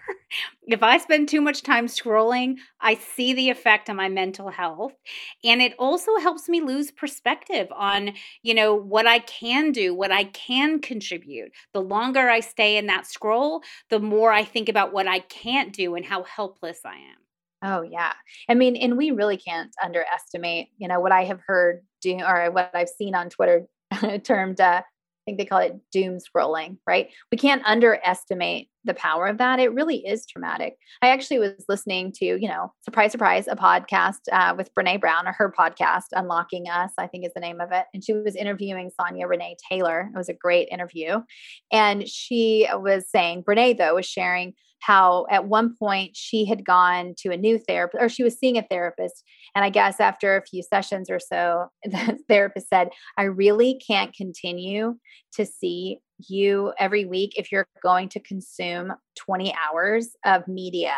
if 0.67 0.83
I 0.83 0.99
spend 0.99 1.29
too 1.29 1.41
much 1.41 1.63
time 1.63 1.87
scrolling, 1.87 2.57
I 2.81 2.95
see 2.95 3.33
the 3.33 3.51
effect 3.51 3.91
on 3.91 3.97
my 3.97 4.09
mental 4.09 4.51
health. 4.51 4.93
And 5.43 5.61
it 5.61 5.75
also 5.79 6.17
helps 6.19 6.49
me 6.49 6.61
lose 6.61 6.91
perspective 6.91 7.69
on, 7.75 8.13
you 8.43 8.55
know, 8.55 8.75
what 8.75 9.07
I 9.07 9.19
can 9.21 9.73
do, 9.73 9.95
what 9.95 10.13
I 10.13 10.25
can 10.25 10.81
contribute. 10.81 11.51
The 11.73 11.81
longer 11.81 12.29
I 12.29 12.41
stay 12.41 12.77
in 12.77 12.87
that 12.87 13.07
scroll, 13.07 13.63
the 13.91 13.99
more 13.99 14.31
I 14.31 14.45
think 14.45 14.69
about 14.69 14.93
what 14.93 15.09
I 15.09 15.21
can't 15.21 15.73
do 15.73 15.95
and 15.95 16.05
how 16.05 16.23
helpless 16.25 16.81
I 16.85 16.97
am. 16.97 17.25
Oh 17.67 17.81
yeah. 17.81 18.13
I 18.49 18.55
mean, 18.55 18.77
and 18.77 18.99
we 18.99 19.11
really 19.11 19.39
can't 19.39 19.75
underestimate, 19.83 20.69
you 20.77 20.87
know, 20.87 21.01
what 21.01 21.13
I 21.13 21.25
have 21.25 21.41
heard 21.47 21.81
do 22.03 22.21
or 22.21 22.51
what 22.51 22.71
I've 22.75 22.91
seen 22.91 23.15
on 23.15 23.31
Twitter 23.31 23.67
termed 24.23 24.61
uh, 24.61 24.83
think 25.25 25.39
they 25.39 25.45
call 25.45 25.61
it 25.61 25.77
doom 25.93 26.19
scrolling, 26.19 26.79
right? 26.87 27.09
We 27.33 27.39
can't 27.39 27.63
underestimate 27.65 28.69
the 28.85 28.95
power 28.95 29.27
of 29.27 29.39
that. 29.39 29.59
It 29.59 29.73
really 29.73 30.07
is 30.07 30.27
traumatic. 30.27 30.77
I 31.03 31.09
actually 31.09 31.39
was 31.39 31.65
listening 31.69 32.13
to, 32.17 32.27
you 32.27 32.49
know, 32.49 32.73
surprise, 32.83 33.13
surprise, 33.13 33.49
a 33.49 33.57
podcast 33.57 34.21
uh, 34.31 34.55
with 34.57 34.75
Brene 34.75 35.01
Brown 35.01 35.27
or 35.27 35.33
her 35.33 35.53
podcast, 35.59 36.07
Unlocking 36.13 36.69
Us, 36.69 36.93
I 36.99 37.07
think 37.07 37.25
is 37.25 37.33
the 37.35 37.41
name 37.41 37.61
of 37.61 37.73
it. 37.73 37.87
And 37.95 38.05
she 38.05 38.13
was 38.13 38.37
interviewing 38.37 38.91
Sonya 39.01 39.27
Renee 39.27 39.57
Taylor. 39.71 40.11
It 40.15 40.19
was 40.19 40.29
a 40.29 40.35
great 40.35 40.69
interview. 40.71 41.21
And 41.73 42.07
she 42.09 42.69
was 42.75 43.09
saying, 43.11 43.45
Brene, 43.45 43.79
though, 43.79 43.95
was 43.95 44.07
sharing 44.07 44.55
how 44.85 45.27
at 45.31 45.47
one 45.47 45.75
point 45.77 46.17
she 46.17 46.45
had 46.45 46.65
gone 46.65 47.15
to 47.19 47.31
a 47.31 47.37
new 47.37 47.59
therapist 47.59 48.03
or 48.03 48.09
she 48.09 48.23
was 48.23 48.39
seeing 48.39 48.59
a 48.59 48.67
therapist. 48.71 49.23
And 49.55 49.65
I 49.65 49.71
guess 49.71 50.01
after 50.01 50.37
a 50.37 50.45
few 50.45 50.63
sessions 50.63 51.09
or 51.09 51.19
so, 51.19 51.67
the 51.85 52.19
therapist 52.29 52.69
said, 52.69 52.91
I 53.17 53.25
really 53.25 53.81
can't 53.87 54.15
continue 54.15 54.97
to 55.35 55.47
see 55.47 55.99
you 56.29 56.73
every 56.79 57.05
week 57.05 57.33
if 57.37 57.51
you're 57.51 57.67
going 57.83 58.09
to 58.11 58.21
consume 58.21 58.93
20 59.17 59.55
hours 59.55 60.11
of 60.25 60.47
media 60.47 60.95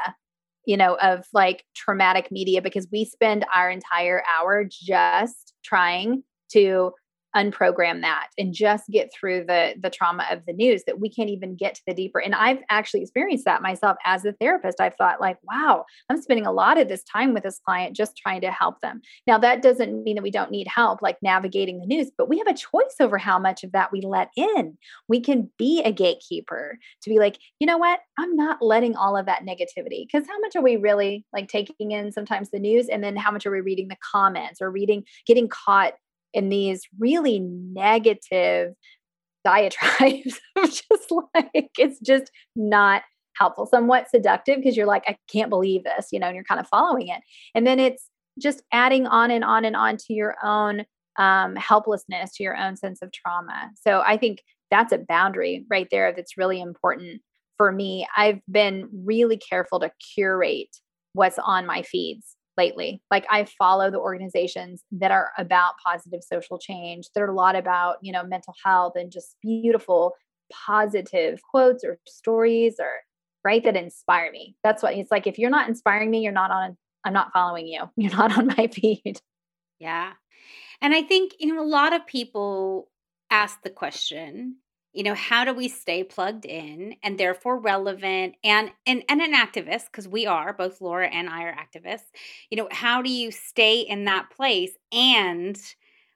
you 0.67 0.77
know 0.77 0.99
of 1.01 1.25
like 1.33 1.65
traumatic 1.75 2.31
media 2.31 2.61
because 2.61 2.87
we 2.93 3.05
spend 3.05 3.47
our 3.55 3.71
entire 3.71 4.23
hour 4.37 4.65
just 4.69 5.55
trying 5.65 6.23
to 6.51 6.93
unprogram 7.37 8.01
that 8.01 8.29
and 8.39 8.55
just 8.55 8.85
get 8.91 9.13
through 9.13 9.45
the 9.45 9.75
the 9.81 9.91
trauma 9.91 10.25
of 10.31 10.45
the 10.47 10.53
news 10.53 10.85
that 10.87 10.99
we 10.99 11.09
can't 11.09 11.29
even 11.29 11.55
get 11.55 11.75
to 11.75 11.83
the 11.87 11.95
deeper. 11.95 12.19
And 12.19 12.35
i've 12.35 12.61
actually 12.71 13.03
experienced 13.03 13.45
that 13.45 13.63
myself 13.63 13.97
as 14.05 14.25
a 14.25 14.33
therapist. 14.33 14.81
I've 14.81 14.97
thought 14.97 15.21
like 15.21 15.37
wow 15.43 15.85
i'm 16.09 16.21
spending 16.21 16.47
a 16.47 16.53
lot 16.53 16.79
of 16.79 16.89
this 16.89 17.05
time 17.05 17.35
with 17.35 17.43
this 17.43 17.61
client 17.65 17.95
just 17.95 18.17
trying 18.17 18.41
to 18.41 18.51
help 18.51 18.81
them. 18.81 19.03
Now 19.27 19.39
that 19.39 19.63
doesn't 19.63 20.03
mean 20.03 20.17
that 20.17 20.23
we 20.23 20.31
don't 20.31 20.51
need 20.51 20.67
help 20.67 21.03
like 21.03 21.19
navigating 21.23 21.79
the 21.79 21.87
news 21.87 22.11
but 22.17 22.29
we 22.29 22.39
have 22.39 22.47
a 22.47 22.55
choice 22.55 22.97
over 23.01 23.19
how 23.19 23.39
much 23.39 23.63
of 23.63 23.73
that 23.73 23.93
we 23.93 24.01
let 24.01 24.31
in. 24.37 24.77
We 25.09 25.21
can 25.21 25.51
be 25.59 25.83
a 25.83 25.93
gatekeeper 25.93 26.79
to 27.03 27.11
be 27.11 27.19
like 27.19 27.39
you 27.61 27.67
know 27.67 27.79
what? 27.79 28.01
I'm 28.19 28.35
not 28.35 28.63
letting 28.63 28.97
all 28.97 29.17
of 29.17 29.27
that 29.27 29.43
negativity. 29.43 30.07
Because 30.07 30.27
how 30.27 30.39
much 30.41 30.57
are 30.57 30.63
we 30.63 30.77
really 30.77 31.25
like 31.33 31.49
taking 31.49 31.91
in 31.91 32.13
sometimes 32.13 32.51
the 32.51 32.59
news? 32.59 32.89
And 32.89 33.05
then 33.05 33.17
how 33.17 33.31
much 33.31 33.47
are 33.47 33.51
we 33.51 33.61
reading 33.61 33.89
the 33.89 33.97
comments 34.13 34.61
or 34.63 34.71
reading 34.71 35.05
getting 35.27 35.49
caught 35.49 35.95
in 36.37 36.51
these 36.51 36.83
really 36.99 37.41
negative 37.41 38.75
diatribes 39.45 40.39
of 40.57 40.71
just 40.71 41.13
like 41.35 41.71
it's 41.79 41.99
just 42.01 42.31
not 42.55 43.03
helpful. 43.37 43.67
Somewhat 43.67 44.09
seductive 44.11 44.57
because 44.57 44.77
you're 44.77 44.87
like 44.87 45.05
i 45.09 45.17
can't 45.31 45.51
believe 45.51 45.85
this 45.85 46.09
you 46.13 46.19
know 46.21 46.27
and 46.27 46.35
you're 46.35 46.45
kind 46.45 46.61
of 46.61 46.69
following 46.69 47.09
it. 47.09 47.23
And 47.55 47.67
then 47.67 47.81
it's 47.81 48.09
just 48.41 48.63
adding 48.73 49.07
on 49.07 49.31
and 49.31 49.43
on 49.43 49.65
and 49.65 49.75
on 49.75 49.97
to 49.97 50.13
your 50.13 50.37
own 50.45 50.85
um, 51.19 51.57
helplessness 51.57 52.35
to 52.37 52.43
your 52.43 52.57
own 52.57 52.77
sense 52.77 53.01
of 53.03 53.11
trauma. 53.13 53.71
So 53.83 54.03
i 54.07 54.17
think 54.17 54.43
that's 54.71 54.93
a 54.93 54.99
boundary 54.99 55.65
right 55.71 55.89
there 55.91 56.13
that's 56.15 56.37
really 56.37 56.61
important 56.61 57.23
for 57.57 57.73
me. 57.73 58.07
I've 58.17 58.41
been 58.51 58.89
really 58.93 59.39
careful 59.39 59.81
to 59.81 59.91
curate 60.15 60.77
what's 61.15 61.39
on 61.39 61.65
my 61.65 61.81
feeds 61.81 62.36
lately. 62.57 63.03
Like 63.11 63.27
I 63.31 63.45
follow 63.45 63.91
the 63.91 63.99
organizations 63.99 64.83
that 64.93 65.11
are 65.11 65.31
about 65.39 65.75
positive 65.85 66.21
social 66.23 66.59
change. 66.59 67.09
They're 67.15 67.31
a 67.31 67.35
lot 67.35 67.57
about, 67.57 67.97
you 68.03 68.13
know, 68.13 68.25
mental 68.25 68.55
health 68.65 68.95
and 68.97 69.13
just 69.13 69.37
beautiful 69.43 70.15
positive 70.53 71.41
quotes 71.51 71.85
or 71.85 71.99
stories 72.07 72.77
or 72.79 72.91
right 73.45 73.63
that 73.65 73.77
inspire 73.77 74.31
me. 74.31 74.57
That's 74.63 74.83
what 74.83 74.95
it's 74.95 75.11
like 75.11 75.27
if 75.27 75.39
you're 75.39 75.51
not 75.51 75.69
inspiring 75.69 76.11
me, 76.11 76.21
you're 76.21 76.33
not 76.33 76.51
on 76.51 76.77
I'm 77.07 77.13
not 77.13 77.33
following 77.33 77.69
you. 77.69 77.89
You're 77.97 78.11
not 78.11 78.37
on 78.37 78.49
my 78.49 78.67
feed. 78.67 79.21
Yeah. 79.79 80.13
And 80.83 80.93
I 80.93 81.03
think, 81.03 81.35
you 81.39 81.55
know, 81.55 81.63
a 81.63 81.65
lot 81.65 81.93
of 81.93 82.05
people 82.07 82.89
ask 83.31 83.63
the 83.63 83.71
question, 83.71 84.57
you 84.97 85.03
know 85.03 85.15
how 85.15 85.45
do 85.45 85.53
we 85.53 85.69
stay 85.69 86.03
plugged 86.03 86.45
in 86.45 86.95
and 87.03 87.19
therefore 87.19 87.59
relevant 87.59 88.35
and 88.43 88.71
and, 88.87 89.05
and 89.09 89.21
an 89.21 89.35
activist 89.35 89.87
because 89.87 90.09
we 90.09 90.27
are 90.27 90.53
both 90.53 90.81
laura 90.81 91.09
and 91.09 91.29
i 91.29 91.43
are 91.45 91.55
activists 91.55 92.07
you 92.51 92.57
know 92.57 92.69
how 92.71 93.03
do 93.03 93.11
you 93.11 93.31
stay 93.31 93.81
in 93.81 94.05
that 94.05 94.31
place 94.35 94.73
and 94.91 95.59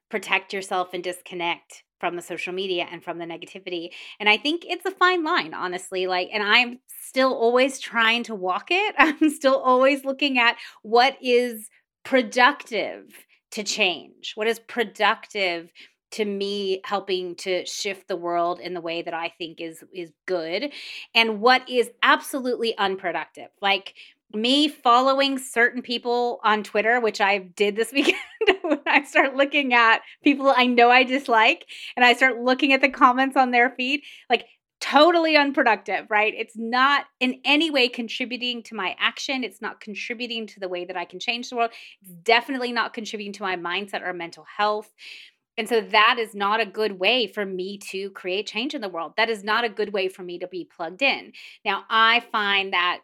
protect 0.09 0.51
yourself 0.51 0.89
and 0.93 1.03
disconnect 1.03 1.83
from 1.99 2.15
the 2.15 2.21
social 2.21 2.51
media 2.51 2.87
and 2.91 3.03
from 3.03 3.19
the 3.19 3.25
negativity? 3.25 3.89
And 4.19 4.27
i 4.27 4.35
think 4.35 4.65
it's 4.65 4.85
a 4.85 4.91
fine 4.91 5.23
line 5.23 5.53
honestly 5.53 6.07
like 6.07 6.29
and 6.33 6.43
i'm 6.43 6.79
still 7.11 7.33
always 7.33 7.77
trying 7.77 8.23
to 8.23 8.33
walk 8.33 8.67
it. 8.71 8.95
I'm 8.97 9.29
still 9.29 9.57
always 9.57 10.05
looking 10.05 10.39
at 10.39 10.55
what 10.81 11.17
is 11.21 11.69
productive 12.03 13.03
to 13.51 13.63
change 13.63 14.31
what 14.35 14.47
is 14.47 14.59
productive 14.59 15.69
to 16.11 16.25
me 16.25 16.81
helping 16.83 17.35
to 17.35 17.65
shift 17.65 18.07
the 18.07 18.15
world 18.15 18.59
in 18.59 18.73
the 18.73 18.81
way 18.81 19.01
that 19.01 19.13
I 19.13 19.29
think 19.37 19.61
is 19.61 19.83
is 19.93 20.11
good 20.25 20.71
and 21.15 21.41
what 21.41 21.67
is 21.69 21.89
absolutely 22.03 22.77
unproductive. 22.77 23.49
Like 23.61 23.95
me 24.33 24.67
following 24.67 25.37
certain 25.37 25.81
people 25.81 26.39
on 26.43 26.63
Twitter, 26.63 26.99
which 26.99 27.21
I 27.21 27.39
did 27.39 27.75
this 27.75 27.91
weekend 27.93 28.17
when 28.61 28.81
I 28.85 29.03
start 29.03 29.35
looking 29.35 29.73
at 29.73 30.01
people 30.23 30.53
I 30.55 30.67
know 30.67 30.89
I 30.89 31.03
dislike 31.03 31.65
and 31.95 32.05
I 32.05 32.13
start 32.13 32.39
looking 32.39 32.73
at 32.73 32.81
the 32.81 32.89
comments 32.89 33.37
on 33.37 33.51
their 33.51 33.69
feed, 33.69 34.01
like 34.29 34.45
totally 34.81 35.37
unproductive, 35.37 36.07
right? 36.09 36.33
It's 36.35 36.57
not 36.57 37.05
in 37.19 37.39
any 37.45 37.69
way 37.69 37.87
contributing 37.87 38.63
to 38.63 38.75
my 38.75 38.95
action. 38.99 39.43
It's 39.43 39.61
not 39.61 39.79
contributing 39.79 40.47
to 40.47 40.59
the 40.59 40.67
way 40.67 40.85
that 40.85 40.97
I 40.97 41.05
can 41.05 41.19
change 41.19 41.49
the 41.49 41.55
world. 41.55 41.71
It's 42.01 42.11
definitely 42.11 42.71
not 42.71 42.93
contributing 42.93 43.33
to 43.33 43.43
my 43.43 43.55
mindset 43.55 44.01
or 44.01 44.11
mental 44.11 44.45
health. 44.57 44.91
And 45.57 45.67
so 45.67 45.81
that 45.81 46.17
is 46.19 46.33
not 46.33 46.59
a 46.59 46.65
good 46.65 46.99
way 46.99 47.27
for 47.27 47.45
me 47.45 47.77
to 47.91 48.09
create 48.11 48.47
change 48.47 48.73
in 48.73 48.81
the 48.81 48.89
world. 48.89 49.13
That 49.17 49.29
is 49.29 49.43
not 49.43 49.63
a 49.63 49.69
good 49.69 49.93
way 49.93 50.07
for 50.07 50.23
me 50.23 50.39
to 50.39 50.47
be 50.47 50.65
plugged 50.65 51.01
in. 51.01 51.33
Now, 51.65 51.83
I 51.89 52.21
find 52.31 52.73
that 52.73 53.01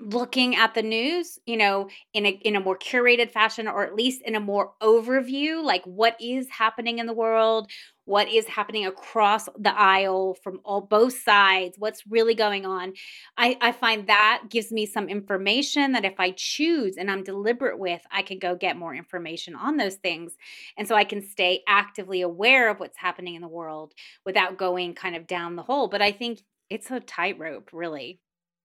looking 0.00 0.56
at 0.56 0.74
the 0.74 0.82
news 0.82 1.38
you 1.46 1.56
know 1.56 1.88
in 2.12 2.26
a 2.26 2.30
in 2.30 2.56
a 2.56 2.60
more 2.60 2.76
curated 2.76 3.30
fashion 3.30 3.68
or 3.68 3.84
at 3.84 3.94
least 3.94 4.20
in 4.22 4.34
a 4.34 4.40
more 4.40 4.72
overview 4.82 5.62
like 5.62 5.84
what 5.84 6.16
is 6.20 6.48
happening 6.50 6.98
in 6.98 7.06
the 7.06 7.12
world 7.12 7.70
what 8.04 8.28
is 8.28 8.46
happening 8.48 8.86
across 8.86 9.46
the 9.58 9.72
aisle 9.78 10.34
from 10.42 10.60
all 10.64 10.80
both 10.80 11.18
sides 11.18 11.76
what's 11.78 12.06
really 12.08 12.34
going 12.34 12.66
on 12.66 12.92
i 13.36 13.56
i 13.60 13.72
find 13.72 14.06
that 14.08 14.42
gives 14.50 14.72
me 14.72 14.86
some 14.86 15.08
information 15.08 15.92
that 15.92 16.04
if 16.04 16.18
i 16.18 16.30
choose 16.32 16.96
and 16.96 17.10
i'm 17.10 17.22
deliberate 17.22 17.78
with 17.78 18.02
i 18.10 18.22
can 18.22 18.38
go 18.38 18.54
get 18.56 18.76
more 18.76 18.94
information 18.94 19.54
on 19.54 19.76
those 19.76 19.96
things 19.96 20.34
and 20.76 20.88
so 20.88 20.94
i 20.94 21.04
can 21.04 21.22
stay 21.22 21.62
actively 21.68 22.20
aware 22.22 22.68
of 22.70 22.80
what's 22.80 22.98
happening 22.98 23.34
in 23.34 23.42
the 23.42 23.48
world 23.48 23.92
without 24.26 24.58
going 24.58 24.94
kind 24.94 25.16
of 25.16 25.26
down 25.26 25.56
the 25.56 25.62
hole 25.62 25.88
but 25.88 26.02
i 26.02 26.10
think 26.12 26.40
it's 26.70 26.90
a 26.90 27.00
tightrope 27.00 27.70
really 27.72 28.20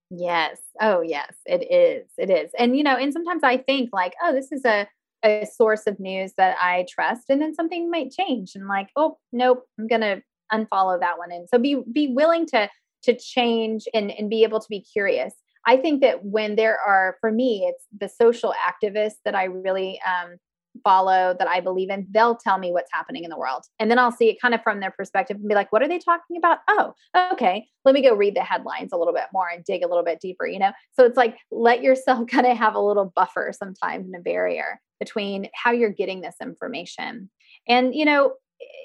Yes. 0.10 0.60
Oh, 0.80 1.02
yes, 1.02 1.34
it 1.46 1.70
is. 1.70 2.10
It 2.18 2.30
is. 2.30 2.52
And, 2.58 2.78
you 2.78 2.84
know, 2.84 2.96
and 2.96 3.12
sometimes 3.12 3.44
I 3.44 3.58
think 3.58 3.90
like, 3.92 4.14
oh, 4.24 4.34
this 4.34 4.52
is 4.52 4.64
a, 4.64 4.88
a 5.24 5.46
source 5.46 5.88
of 5.88 6.00
news 6.00 6.34
that 6.38 6.58
I 6.62 6.86
trust. 6.90 7.24
And 7.30 7.42
then 7.42 7.54
something 7.54 7.90
might 7.90 8.12
change 8.12 8.52
and 8.56 8.68
like, 8.68 8.90
oh, 8.96 9.18
nope, 9.32 9.64
I'm 9.80 9.88
to 9.88 10.22
unfollow 10.54 11.00
that 11.00 11.18
one. 11.18 11.32
And 11.32 11.48
so 11.50 11.58
be, 11.58 11.82
be 11.92 12.08
willing 12.08 12.46
to, 12.48 12.70
to 13.04 13.18
change 13.18 13.86
and, 13.94 14.12
and 14.12 14.30
be 14.30 14.44
able 14.44 14.60
to 14.60 14.68
be 14.70 14.82
curious. 14.82 15.34
I 15.66 15.78
think 15.78 16.02
that 16.02 16.24
when 16.24 16.56
there 16.56 16.80
are, 16.80 17.18
for 17.20 17.32
me, 17.32 17.66
it's 17.68 17.86
the 18.00 18.08
social 18.08 18.54
activists 18.66 19.18
that 19.26 19.36
I 19.36 19.46
really 19.46 20.00
um, 20.08 20.38
follow 20.84 21.36
that 21.38 21.48
I 21.48 21.60
believe 21.60 21.90
in, 21.90 22.08
they'll 22.12 22.38
tell 22.38 22.58
me 22.58 22.72
what's 22.72 22.92
happening 22.94 23.24
in 23.24 23.30
the 23.30 23.38
world. 23.38 23.64
And 23.80 23.90
then 23.92 24.00
I'll 24.00 24.12
see 24.12 24.30
it 24.30 24.42
kind 24.42 24.54
of 24.54 24.62
from 24.64 24.80
their 24.80 24.92
perspective 24.92 25.38
and 25.38 25.48
be 25.48 25.56
like, 25.56 25.72
what 25.72 25.82
are 25.82 25.88
they 25.88 26.00
talking 26.00 26.38
about? 26.38 26.60
Oh, 26.68 26.94
okay. 27.34 27.68
Let 27.86 27.96
me 27.96 28.02
go 28.02 28.16
read 28.16 28.36
the 28.36 28.42
headlines 28.42 28.92
a 28.94 28.98
little 28.98 29.14
bit 29.14 29.26
more 29.34 29.48
and 29.50 29.64
dig 29.64 29.84
a 29.84 29.88
little 29.88 30.04
bit 30.04 30.20
deeper, 30.22 30.48
you 30.48 30.60
know? 30.60 30.72
So 30.94 31.06
it's 31.06 31.18
like, 31.18 31.38
let 31.52 31.82
yourself 31.82 32.28
kind 32.32 32.48
of 32.48 32.58
have 32.58 32.76
a 32.76 32.82
little 32.82 33.12
buffer 33.16 33.54
sometimes 33.58 34.06
and 34.06 34.16
a 34.16 34.20
barrier 34.20 34.80
between 35.00 35.50
how 35.54 35.72
you're 35.72 35.90
getting 35.90 36.22
this 36.22 36.36
information. 36.42 37.30
And, 37.68 37.94
you 37.94 38.06
know, 38.06 38.34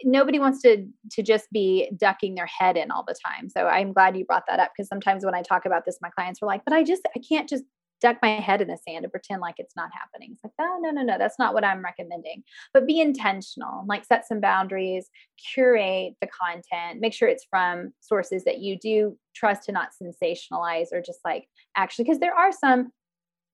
nobody 0.05 0.39
wants 0.39 0.61
to 0.61 0.87
to 1.11 1.23
just 1.23 1.51
be 1.51 1.91
ducking 1.97 2.35
their 2.35 2.47
head 2.47 2.77
in 2.77 2.91
all 2.91 3.03
the 3.09 3.15
time 3.25 3.49
so 3.49 3.67
i'm 3.69 3.91
glad 3.95 4.15
you 4.15 4.23
brought 4.23 4.43
that 4.47 4.61
up 4.61 4.71
because 4.77 4.87
sometimes 4.87 5.25
when 5.25 5.35
i 5.35 5.41
talk 5.41 5.65
about 5.65 5.87
this 5.87 5.97
my 6.03 6.11
clients 6.11 6.43
are 6.43 6.47
like 6.47 6.63
but 6.67 6.75
i 6.75 6.83
just 6.83 7.01
i 7.17 7.21
can't 7.27 7.49
just 7.49 7.65
duck 8.03 8.19
my 8.21 8.41
head 8.41 8.61
in 8.61 8.69
the 8.69 8.77
sand 8.77 9.05
and 9.05 9.13
pretend 9.13 9.41
like 9.41 9.55
it's 9.59 9.77
not 9.77 9.91
happening. 9.95 10.31
It's 10.33 10.43
like, 10.45 10.53
oh, 10.61 10.79
no, 10.83 10.91
no, 10.91 11.03
no, 11.03 11.17
that's 11.17 11.39
not 11.39 11.55
what 11.55 11.65
I'm 11.65 11.83
recommending. 11.83 12.43
But 12.75 12.87
be 12.87 13.01
intentional, 13.01 13.85
like 13.87 14.05
set 14.05 14.27
some 14.27 14.41
boundaries, 14.41 15.09
curate 15.53 16.15
the 16.21 16.27
content, 16.27 17.01
make 17.01 17.15
sure 17.15 17.29
it's 17.29 17.47
from 17.49 17.93
sources 18.01 18.45
that 18.45 18.59
you 18.59 18.77
do 18.77 19.17
trust 19.35 19.65
to 19.65 19.73
not 19.73 19.91
sensationalize 20.03 20.93
or 20.93 21.01
just 21.01 21.21
like 21.25 21.47
actually, 21.77 22.05
because 22.05 22.19
there 22.19 22.35
are 22.35 22.53
some 22.53 22.91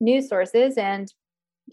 news 0.01 0.27
sources 0.27 0.77
and 0.77 1.13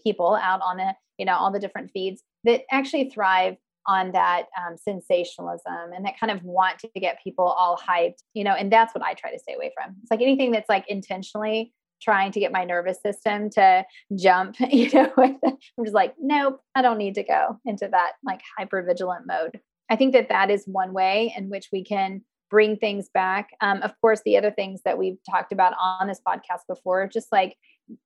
people 0.03 0.35
out 0.35 0.61
on 0.61 0.77
the, 0.77 0.93
you 1.17 1.25
know, 1.25 1.35
all 1.35 1.51
the 1.51 1.59
different 1.59 1.91
feeds 1.91 2.23
that 2.43 2.61
actually 2.71 3.09
thrive 3.09 3.55
on 3.87 4.11
that 4.11 4.47
um, 4.57 4.75
sensationalism 4.77 5.93
and 5.95 6.05
that 6.05 6.19
kind 6.19 6.31
of 6.31 6.43
want 6.43 6.79
to 6.79 6.89
get 6.99 7.23
people 7.23 7.45
all 7.45 7.77
hyped, 7.77 8.17
you 8.33 8.43
know, 8.43 8.51
and 8.51 8.71
that's 8.71 8.93
what 8.93 9.03
I 9.03 9.13
try 9.13 9.31
to 9.31 9.39
stay 9.39 9.53
away 9.53 9.71
from. 9.75 9.95
It's 10.01 10.11
like 10.11 10.21
anything 10.21 10.51
that's 10.51 10.69
like 10.69 10.85
intentionally 10.89 11.73
trying 12.01 12.31
to 12.31 12.39
get 12.39 12.51
my 12.51 12.63
nervous 12.63 13.01
system 13.01 13.49
to 13.49 13.85
jump 14.15 14.55
you 14.71 14.89
know 14.93 15.11
i'm 15.17 15.83
just 15.83 15.95
like 15.95 16.13
nope 16.19 16.61
i 16.75 16.81
don't 16.81 16.97
need 16.97 17.15
to 17.15 17.23
go 17.23 17.59
into 17.65 17.87
that 17.87 18.13
like 18.23 18.41
hyper 18.57 18.83
vigilant 18.83 19.25
mode 19.25 19.59
i 19.89 19.95
think 19.95 20.13
that 20.13 20.29
that 20.29 20.49
is 20.49 20.63
one 20.65 20.93
way 20.93 21.33
in 21.35 21.49
which 21.49 21.69
we 21.71 21.83
can 21.83 22.21
bring 22.49 22.77
things 22.77 23.09
back 23.13 23.49
um, 23.61 23.81
of 23.81 23.93
course 23.99 24.21
the 24.23 24.37
other 24.37 24.51
things 24.51 24.81
that 24.85 24.97
we've 24.97 25.17
talked 25.29 25.51
about 25.51 25.73
on 25.81 26.07
this 26.07 26.21
podcast 26.25 26.61
before 26.67 27.09
just 27.11 27.27
like 27.31 27.57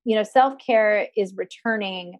you 0.04 0.16
know 0.16 0.22
self-care 0.22 1.08
is 1.16 1.34
returning 1.36 2.18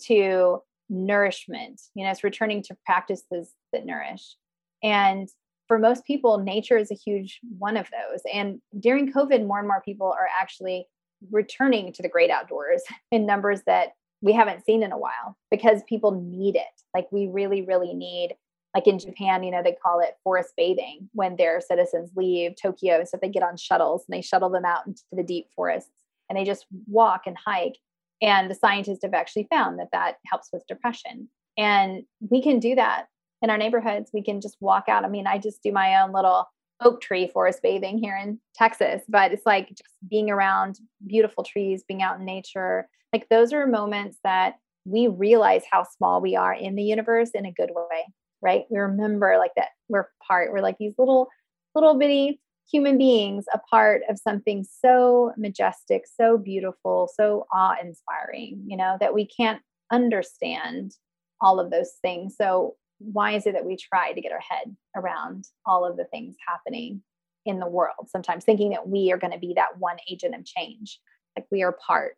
to 0.00 0.60
nourishment 0.88 1.80
you 1.94 2.04
know 2.04 2.10
it's 2.10 2.24
returning 2.24 2.62
to 2.62 2.76
practices 2.84 3.52
that 3.72 3.86
nourish 3.86 4.36
and 4.82 5.28
for 5.68 5.78
most 5.78 6.04
people 6.04 6.38
nature 6.38 6.76
is 6.76 6.90
a 6.90 6.94
huge 6.94 7.40
one 7.58 7.76
of 7.76 7.86
those 7.90 8.20
and 8.32 8.60
during 8.78 9.12
covid 9.12 9.46
more 9.46 9.58
and 9.58 9.68
more 9.68 9.82
people 9.84 10.06
are 10.06 10.28
actually 10.40 10.86
returning 11.30 11.92
to 11.92 12.02
the 12.02 12.08
great 12.08 12.30
outdoors 12.30 12.82
in 13.10 13.26
numbers 13.26 13.62
that 13.66 13.90
we 14.22 14.32
haven't 14.32 14.64
seen 14.64 14.82
in 14.82 14.92
a 14.92 14.98
while 14.98 15.36
because 15.50 15.82
people 15.88 16.12
need 16.12 16.56
it. 16.56 16.62
Like 16.94 17.08
we 17.10 17.26
really, 17.26 17.62
really 17.62 17.92
need, 17.92 18.34
like 18.74 18.86
in 18.86 18.98
Japan, 18.98 19.42
you 19.42 19.50
know, 19.50 19.62
they 19.62 19.76
call 19.82 20.00
it 20.00 20.14
forest 20.24 20.54
bathing 20.56 21.10
when 21.12 21.36
their 21.36 21.60
citizens 21.60 22.10
leave 22.16 22.54
Tokyo. 22.60 23.04
So 23.04 23.18
they 23.20 23.28
get 23.28 23.42
on 23.42 23.56
shuttles 23.56 24.04
and 24.08 24.16
they 24.16 24.22
shuttle 24.22 24.48
them 24.48 24.64
out 24.64 24.86
into 24.86 25.02
the 25.10 25.24
deep 25.24 25.48
forests 25.54 25.90
and 26.32 26.38
they 26.38 26.44
just 26.44 26.64
walk 26.86 27.22
and 27.26 27.36
hike. 27.44 27.76
And 28.22 28.50
the 28.50 28.54
scientists 28.54 29.00
have 29.02 29.12
actually 29.12 29.48
found 29.50 29.78
that 29.78 29.88
that 29.92 30.16
helps 30.26 30.48
with 30.50 30.66
depression. 30.66 31.28
And 31.58 32.04
we 32.30 32.42
can 32.42 32.58
do 32.58 32.74
that 32.74 33.08
in 33.42 33.50
our 33.50 33.58
neighborhoods. 33.58 34.10
We 34.14 34.22
can 34.22 34.40
just 34.40 34.56
walk 34.60 34.84
out. 34.88 35.04
I 35.04 35.08
mean, 35.08 35.26
I 35.26 35.36
just 35.36 35.62
do 35.62 35.72
my 35.72 36.00
own 36.00 36.12
little 36.12 36.46
oak 36.80 37.02
tree 37.02 37.28
forest 37.28 37.60
bathing 37.62 37.98
here 37.98 38.16
in 38.16 38.40
Texas, 38.54 39.02
but 39.10 39.30
it's 39.32 39.44
like 39.44 39.68
just 39.68 39.90
being 40.08 40.30
around 40.30 40.78
beautiful 41.06 41.44
trees, 41.44 41.84
being 41.86 42.00
out 42.00 42.18
in 42.18 42.24
nature. 42.24 42.88
Like 43.12 43.28
those 43.28 43.52
are 43.52 43.66
moments 43.66 44.16
that 44.24 44.54
we 44.86 45.08
realize 45.08 45.64
how 45.70 45.84
small 45.84 46.22
we 46.22 46.34
are 46.34 46.54
in 46.54 46.76
the 46.76 46.82
universe 46.82 47.30
in 47.34 47.44
a 47.44 47.52
good 47.52 47.72
way, 47.74 48.06
right? 48.40 48.64
We 48.70 48.78
remember 48.78 49.36
like 49.38 49.52
that 49.56 49.68
we're 49.90 50.08
part, 50.26 50.50
we're 50.50 50.62
like 50.62 50.78
these 50.78 50.94
little, 50.96 51.28
little 51.74 51.98
bitty 51.98 52.40
human 52.70 52.98
beings 52.98 53.44
a 53.52 53.58
part 53.58 54.02
of 54.08 54.18
something 54.18 54.64
so 54.64 55.32
majestic, 55.36 56.04
so 56.06 56.38
beautiful, 56.38 57.10
so 57.14 57.46
awe 57.52 57.74
inspiring, 57.82 58.62
you 58.66 58.76
know, 58.76 58.96
that 59.00 59.14
we 59.14 59.26
can't 59.26 59.60
understand 59.90 60.92
all 61.40 61.60
of 61.60 61.70
those 61.70 61.92
things. 62.02 62.36
So, 62.36 62.76
why 62.98 63.32
is 63.32 63.46
it 63.46 63.54
that 63.54 63.66
we 63.66 63.76
try 63.76 64.12
to 64.12 64.20
get 64.20 64.30
our 64.30 64.40
head 64.40 64.76
around 64.96 65.44
all 65.66 65.84
of 65.84 65.96
the 65.96 66.04
things 66.04 66.36
happening 66.46 67.02
in 67.44 67.58
the 67.58 67.66
world? 67.66 68.08
Sometimes 68.08 68.44
thinking 68.44 68.70
that 68.70 68.88
we 68.88 69.10
are 69.10 69.18
going 69.18 69.32
to 69.32 69.38
be 69.40 69.54
that 69.56 69.78
one 69.78 69.96
agent 70.08 70.36
of 70.36 70.44
change, 70.44 71.00
like 71.36 71.46
we 71.50 71.62
are 71.62 71.72
part 71.72 72.16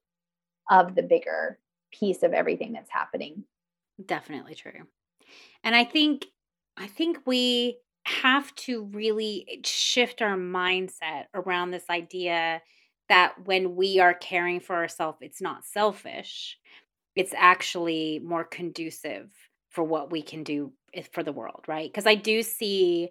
of 0.70 0.94
the 0.94 1.02
bigger 1.02 1.58
piece 1.92 2.22
of 2.22 2.32
everything 2.34 2.72
that's 2.72 2.90
happening. 2.90 3.44
Definitely 4.04 4.54
true. 4.54 4.86
And 5.62 5.74
I 5.74 5.84
think, 5.84 6.26
I 6.76 6.86
think 6.86 7.20
we 7.24 7.78
have 8.06 8.54
to 8.54 8.84
really 8.92 9.60
shift 9.64 10.22
our 10.22 10.36
mindset 10.36 11.24
around 11.34 11.70
this 11.70 11.84
idea 11.90 12.62
that 13.08 13.34
when 13.44 13.76
we 13.76 13.98
are 13.98 14.14
caring 14.14 14.60
for 14.60 14.76
ourselves, 14.76 15.18
it's 15.20 15.40
not 15.40 15.64
selfish. 15.64 16.58
It's 17.16 17.34
actually 17.36 18.20
more 18.24 18.44
conducive 18.44 19.30
for 19.70 19.84
what 19.84 20.10
we 20.10 20.22
can 20.22 20.42
do 20.42 20.72
for 21.12 21.22
the 21.22 21.32
world, 21.32 21.64
right? 21.66 21.90
Because 21.90 22.06
I 22.06 22.14
do 22.14 22.42
see 22.42 23.10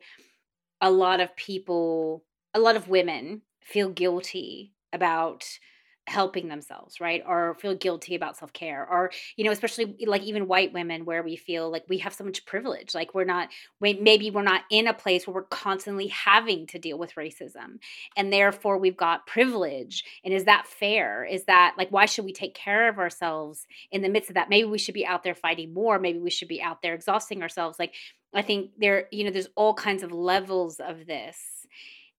a 0.82 0.90
lot 0.90 1.20
of 1.20 1.36
people, 1.36 2.24
a 2.54 2.60
lot 2.60 2.76
of 2.76 2.88
women 2.88 3.42
feel 3.62 3.90
guilty 3.90 4.74
about 4.92 5.46
helping 6.08 6.50
themselves 6.50 7.00
right 7.00 7.24
or 7.26 7.56
feel 7.56 7.76
guilty 7.76 8.14
about 8.14 8.36
self-care 8.36 8.86
or 8.90 9.10
you 9.38 9.46
know 9.46 9.52
especially 9.52 9.96
like 10.06 10.22
even 10.22 10.48
white 10.48 10.74
women 10.74 11.06
where 11.06 11.24
we 11.24 11.36
feel 11.36 11.72
like 11.72 11.84
we 11.88 11.98
have 11.98 12.14
so 12.14 12.24
much 12.24 12.46
privilege 12.46 12.94
like 12.94 13.14
we're 13.14 13.24
not 13.24 13.50
maybe 13.80 14.30
we're 14.30 14.42
not 14.42 14.64
in 14.70 14.88
a 14.88 14.94
place 14.94 15.26
where 15.26 15.34
we're 15.34 15.44
constantly 15.44 16.08
having 16.08 16.68
to 16.68 16.78
deal 16.78 16.98
with 16.98 17.16
racism 17.16 17.80
and 18.18 18.34
therefore 18.34 18.78
we've 18.78 18.98
got 18.98 19.26
privilege 19.26 20.04
and 20.24 20.34
is 20.34 20.46
that 20.46 20.68
fair? 20.68 21.24
Is 21.24 21.46
that 21.46 21.76
like 21.78 21.90
why 21.90 22.06
should 22.06 22.26
we 22.26 22.34
take 22.34 22.54
care 22.54 22.90
of 22.90 23.00
ourselves 23.00 23.66
in 23.92 24.02
the 24.02 24.10
midst 24.10 24.30
of 24.30 24.36
that? 24.36 24.50
Maybe 24.50 24.68
we 24.68 24.78
should 24.78 24.94
be 24.94 25.06
out 25.06 25.24
there 25.24 25.36
fighting 25.36 25.74
more 25.74 26.00
maybe 26.00 26.20
we 26.20 26.30
should 26.30 26.48
be 26.48 26.62
out 26.62 26.82
there 26.82 26.94
exhausting 26.94 27.42
ourselves 27.42 27.80
like 27.80 27.94
i 28.34 28.42
think 28.42 28.72
there 28.78 29.08
you 29.12 29.24
know 29.24 29.32
there's 29.32 29.50
all 29.56 29.74
kinds 29.74 30.04
of 30.04 30.12
levels 30.12 30.80
of 30.80 31.06
this 31.06 31.68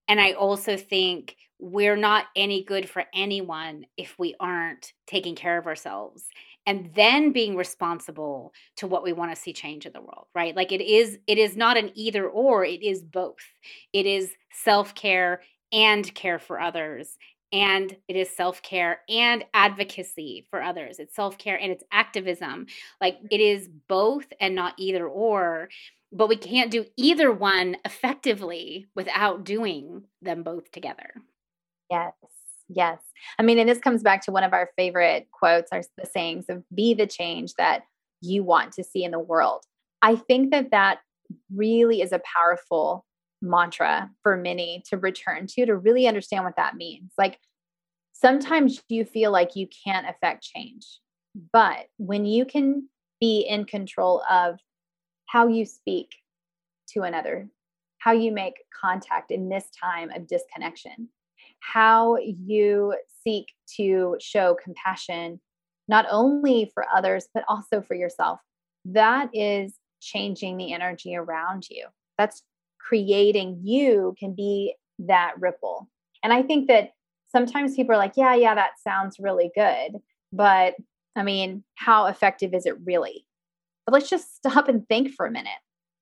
and 0.07 0.19
I 0.19 0.33
also 0.33 0.77
think 0.77 1.35
we're 1.59 1.95
not 1.95 2.25
any 2.35 2.63
good 2.63 2.89
for 2.89 3.05
anyone 3.13 3.85
if 3.97 4.17
we 4.19 4.35
aren't 4.39 4.93
taking 5.07 5.35
care 5.35 5.57
of 5.57 5.67
ourselves 5.67 6.25
and 6.67 6.91
then 6.95 7.31
being 7.31 7.55
responsible 7.55 8.53
to 8.77 8.87
what 8.87 9.03
we 9.03 9.13
want 9.13 9.33
to 9.33 9.41
see 9.41 9.53
change 9.53 9.85
in 9.85 9.93
the 9.93 10.01
world 10.01 10.27
right? 10.35 10.55
Like 10.55 10.71
it 10.71 10.81
is 10.81 11.17
it 11.27 11.37
is 11.37 11.55
not 11.55 11.77
an 11.77 11.91
either 11.95 12.27
or 12.27 12.65
it 12.65 12.83
is 12.83 13.03
both. 13.03 13.53
It 13.93 14.05
is 14.05 14.31
self-care 14.51 15.41
and 15.71 16.13
care 16.13 16.39
for 16.39 16.59
others 16.59 17.17
and 17.51 17.95
it 18.07 18.15
is 18.15 18.29
self-care 18.29 18.99
and 19.07 19.45
advocacy 19.53 20.45
for 20.49 20.61
others. 20.61 20.99
It's 20.99 21.15
self-care 21.15 21.57
and 21.57 21.71
it's 21.71 21.83
activism. 21.91 22.65
Like 22.99 23.17
it 23.31 23.39
is 23.39 23.69
both 23.87 24.25
and 24.41 24.55
not 24.55 24.73
either 24.77 25.07
or 25.07 25.69
but 26.15 26.29
we 26.29 26.37
can't 26.37 26.71
do 26.71 26.85
either 26.95 27.29
one 27.31 27.75
effectively 27.83 28.87
without 28.95 29.43
doing 29.43 30.03
them 30.21 30.43
both 30.43 30.71
together. 30.71 31.11
Yes. 31.91 32.13
Yes. 32.69 32.99
I 33.37 33.43
mean, 33.43 33.59
and 33.59 33.67
this 33.67 33.79
comes 33.79 34.01
back 34.01 34.23
to 34.25 34.31
one 34.31 34.43
of 34.43 34.53
our 34.53 34.69
favorite 34.77 35.27
quotes 35.31 35.69
or 35.73 35.81
the 35.97 36.05
sayings 36.05 36.45
of 36.47 36.63
be 36.73 36.93
the 36.93 37.05
change 37.05 37.53
that 37.57 37.83
you 38.21 38.43
want 38.43 38.71
to 38.73 38.83
see 38.83 39.03
in 39.03 39.11
the 39.11 39.19
world. 39.19 39.63
I 40.01 40.15
think 40.15 40.51
that 40.51 40.71
that 40.71 40.99
really 41.53 42.01
is 42.01 42.13
a 42.13 42.21
powerful 42.33 43.05
mantra 43.41 44.09
for 44.23 44.37
many 44.37 44.83
to 44.89 44.97
return 44.97 45.47
to 45.47 45.65
to 45.65 45.75
really 45.75 46.07
understand 46.07 46.45
what 46.45 46.55
that 46.55 46.75
means. 46.75 47.11
Like 47.17 47.39
sometimes 48.13 48.81
you 48.87 49.03
feel 49.03 49.31
like 49.31 49.55
you 49.55 49.67
can't 49.85 50.07
affect 50.07 50.43
change, 50.43 50.85
but 51.51 51.87
when 51.97 52.25
you 52.25 52.45
can 52.45 52.87
be 53.19 53.41
in 53.41 53.65
control 53.65 54.23
of 54.29 54.59
how 55.35 55.47
you 55.49 55.65
speak 55.65 56.15
to 56.87 57.01
another, 57.01 57.49
how 57.97 58.13
you 58.13 58.31
make 58.31 58.53
contact 58.81 59.31
in 59.31 59.49
this 59.49 59.65
time 59.77 60.09
of 60.15 60.25
disconnection, 60.27 61.09
how 61.59 62.15
you 62.15 62.95
seek 63.21 63.47
to 63.75 64.15
show 64.21 64.55
compassion, 64.63 65.41
not 65.89 66.05
only 66.09 66.71
for 66.73 66.85
others, 66.95 67.27
but 67.33 67.43
also 67.49 67.81
for 67.81 67.95
yourself. 67.95 68.39
That 68.85 69.29
is 69.33 69.73
changing 69.99 70.55
the 70.55 70.71
energy 70.71 71.17
around 71.17 71.65
you. 71.69 71.87
That's 72.17 72.41
creating 72.79 73.59
you 73.61 74.15
can 74.17 74.35
be 74.35 74.73
that 74.99 75.33
ripple. 75.37 75.89
And 76.23 76.31
I 76.31 76.43
think 76.43 76.69
that 76.69 76.91
sometimes 77.29 77.75
people 77.75 77.93
are 77.93 77.97
like, 77.97 78.13
yeah, 78.15 78.35
yeah, 78.35 78.55
that 78.55 78.79
sounds 78.81 79.17
really 79.19 79.51
good. 79.53 79.99
But 80.31 80.75
I 81.13 81.23
mean, 81.23 81.65
how 81.75 82.05
effective 82.05 82.53
is 82.53 82.65
it 82.65 82.77
really? 82.85 83.27
But 83.85 83.93
let's 83.93 84.09
just 84.09 84.35
stop 84.37 84.67
and 84.67 84.87
think 84.87 85.11
for 85.11 85.25
a 85.25 85.31
minute. 85.31 85.51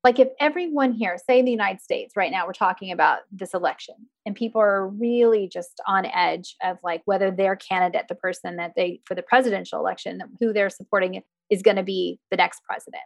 Like, 0.02 0.18
if 0.18 0.28
everyone 0.38 0.92
here, 0.92 1.16
say 1.16 1.38
in 1.38 1.46
the 1.46 1.50
United 1.50 1.80
States 1.80 2.12
right 2.14 2.30
now, 2.30 2.46
we're 2.46 2.52
talking 2.52 2.92
about 2.92 3.20
this 3.32 3.54
election 3.54 3.94
and 4.26 4.34
people 4.36 4.60
are 4.60 4.86
really 4.86 5.48
just 5.48 5.80
on 5.86 6.04
edge 6.04 6.56
of 6.62 6.76
like 6.84 7.00
whether 7.06 7.30
their 7.30 7.56
candidate, 7.56 8.08
the 8.08 8.14
person 8.14 8.56
that 8.56 8.72
they, 8.76 9.00
for 9.06 9.14
the 9.14 9.22
presidential 9.22 9.80
election, 9.80 10.20
who 10.40 10.52
they're 10.52 10.68
supporting 10.68 11.22
is 11.48 11.62
going 11.62 11.78
to 11.78 11.82
be 11.82 12.20
the 12.30 12.36
next 12.36 12.60
president. 12.64 13.02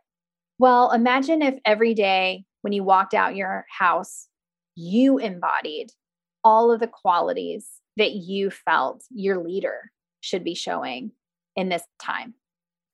Well, 0.59 0.91
imagine 0.91 1.41
if 1.41 1.55
every 1.65 1.95
day 1.95 2.45
when 2.63 2.73
you 2.73 2.83
walked 2.83 3.15
out 3.15 3.37
your 3.37 3.65
house, 3.71 4.27
you 4.75 5.19
embodied 5.19 5.91
all 6.43 6.73
of 6.73 6.81
the 6.81 6.89
qualities 6.89 7.69
that 7.97 8.13
you 8.13 8.51
felt 8.51 9.05
your 9.11 9.39
leader 9.39 9.93
should 10.21 10.43
be 10.43 10.55
showing 10.55 11.13
in 11.55 11.69
this 11.69 11.83
time. 12.01 12.35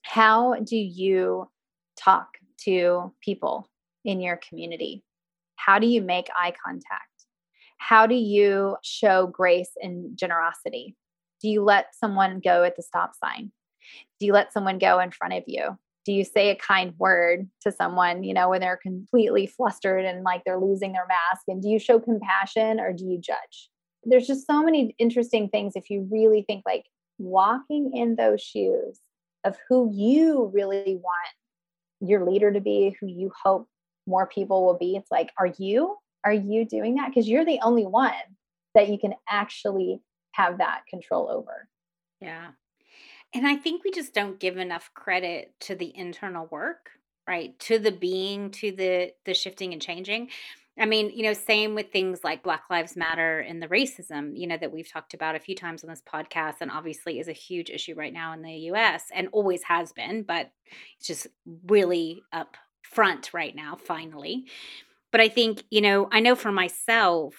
How 0.02 0.56
do 0.62 0.76
you 0.76 1.48
talk 1.96 2.28
to 2.64 3.12
people 3.22 3.68
in 4.04 4.20
your 4.20 4.38
community? 4.48 5.02
How 5.56 5.78
do 5.78 5.86
you 5.86 6.02
make 6.02 6.28
eye 6.36 6.54
contact? 6.64 7.08
How 7.78 8.06
do 8.06 8.14
you 8.14 8.76
show 8.82 9.26
grace 9.26 9.70
and 9.80 10.16
generosity? 10.16 10.96
Do 11.40 11.48
you 11.48 11.62
let 11.62 11.94
someone 11.94 12.40
go 12.42 12.64
at 12.64 12.76
the 12.76 12.82
stop 12.82 13.12
sign? 13.22 13.52
Do 14.18 14.26
you 14.26 14.32
let 14.32 14.52
someone 14.52 14.78
go 14.78 14.98
in 15.00 15.10
front 15.10 15.34
of 15.34 15.44
you? 15.46 15.76
Do 16.04 16.12
you 16.12 16.24
say 16.24 16.50
a 16.50 16.56
kind 16.56 16.94
word 16.98 17.48
to 17.62 17.72
someone, 17.72 18.24
you 18.24 18.34
know, 18.34 18.50
when 18.50 18.60
they're 18.60 18.78
completely 18.82 19.46
flustered 19.46 20.04
and 20.04 20.22
like 20.22 20.42
they're 20.44 20.60
losing 20.60 20.92
their 20.92 21.06
mask? 21.06 21.44
And 21.48 21.62
do 21.62 21.68
you 21.68 21.78
show 21.78 21.98
compassion 21.98 22.78
or 22.78 22.92
do 22.92 23.04
you 23.06 23.18
judge? 23.18 23.70
There's 24.04 24.26
just 24.26 24.46
so 24.46 24.62
many 24.62 24.94
interesting 24.98 25.48
things 25.48 25.72
if 25.76 25.88
you 25.88 26.06
really 26.10 26.44
think 26.46 26.62
like 26.66 26.84
walking 27.18 27.92
in 27.94 28.16
those 28.16 28.42
shoes 28.42 29.00
of 29.44 29.56
who 29.68 29.90
you 29.92 30.50
really 30.52 30.98
want 31.02 31.34
your 32.06 32.24
leader 32.24 32.52
to 32.52 32.60
be, 32.60 32.96
who 33.00 33.06
you 33.06 33.32
hope 33.42 33.68
more 34.06 34.26
people 34.26 34.64
will 34.64 34.78
be. 34.78 34.96
It's 34.96 35.10
like, 35.10 35.30
are 35.38 35.52
you? 35.58 35.96
Are 36.24 36.32
you 36.32 36.64
doing 36.64 36.96
that? 36.96 37.08
Because 37.08 37.28
you're 37.28 37.44
the 37.44 37.60
only 37.62 37.86
one 37.86 38.12
that 38.74 38.88
you 38.88 38.98
can 38.98 39.14
actually 39.28 40.00
have 40.32 40.58
that 40.58 40.82
control 40.88 41.30
over. 41.30 41.68
Yeah. 42.20 42.48
And 43.34 43.46
I 43.46 43.56
think 43.56 43.84
we 43.84 43.90
just 43.90 44.14
don't 44.14 44.38
give 44.38 44.56
enough 44.56 44.90
credit 44.94 45.54
to 45.60 45.74
the 45.74 45.92
internal 45.96 46.46
work, 46.46 46.90
right? 47.28 47.58
To 47.60 47.78
the 47.78 47.92
being, 47.92 48.50
to 48.52 48.72
the 48.72 49.12
the 49.24 49.34
shifting 49.34 49.72
and 49.72 49.82
changing. 49.82 50.30
I 50.78 50.86
mean, 50.86 51.10
you 51.10 51.22
know, 51.22 51.34
same 51.34 51.74
with 51.74 51.92
things 51.92 52.24
like 52.24 52.42
Black 52.42 52.64
Lives 52.68 52.96
Matter 52.96 53.38
and 53.38 53.62
the 53.62 53.68
racism, 53.68 54.36
you 54.36 54.46
know, 54.46 54.56
that 54.56 54.72
we've 54.72 54.90
talked 54.90 55.14
about 55.14 55.36
a 55.36 55.40
few 55.40 55.54
times 55.54 55.84
on 55.84 55.90
this 55.90 56.02
podcast 56.02 56.56
and 56.60 56.70
obviously 56.70 57.20
is 57.20 57.28
a 57.28 57.32
huge 57.32 57.70
issue 57.70 57.94
right 57.94 58.12
now 58.12 58.32
in 58.32 58.42
the 58.42 58.54
US 58.70 59.04
and 59.14 59.28
always 59.30 59.62
has 59.64 59.92
been, 59.92 60.24
but 60.24 60.50
it's 60.96 61.06
just 61.06 61.28
really 61.66 62.22
up 62.32 62.56
front 62.82 63.32
right 63.32 63.54
now, 63.54 63.76
finally. 63.76 64.46
But 65.12 65.20
I 65.20 65.28
think, 65.28 65.62
you 65.70 65.80
know, 65.80 66.08
I 66.10 66.18
know 66.18 66.34
for 66.34 66.50
myself, 66.50 67.34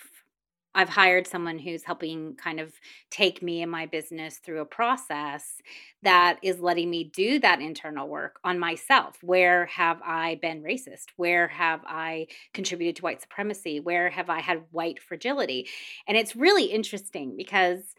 I've 0.76 0.90
hired 0.90 1.26
someone 1.26 1.58
who's 1.58 1.84
helping 1.84 2.36
kind 2.36 2.60
of 2.60 2.74
take 3.10 3.42
me 3.42 3.62
and 3.62 3.72
my 3.72 3.86
business 3.86 4.38
through 4.38 4.62
a 4.62 4.66
process 4.66 5.62
that 6.04 6.38
is 6.44 6.60
letting 6.60 6.90
me 6.90 7.06
do 7.06 7.40
that 7.40 7.62
internal 7.62 8.08
work 8.08 8.40
on 8.44 8.60
myself. 8.60 9.18
Where 9.24 9.66
have 9.68 10.02
I 10.04 10.36
been 10.42 10.62
racist? 10.62 11.06
Where 11.16 11.48
have 11.48 11.82
I 11.88 12.28
contributed 12.54 12.98
to 12.98 13.04
white 13.04 13.22
supremacy? 13.22 13.80
Where 13.80 14.10
have 14.10 14.30
I 14.30 14.42
had 14.42 14.66
white 14.72 15.02
fragility? 15.02 15.68
And 16.08 16.18
it's 16.18 16.36
really 16.36 16.66
interesting 16.66 17.36
because 17.38 17.96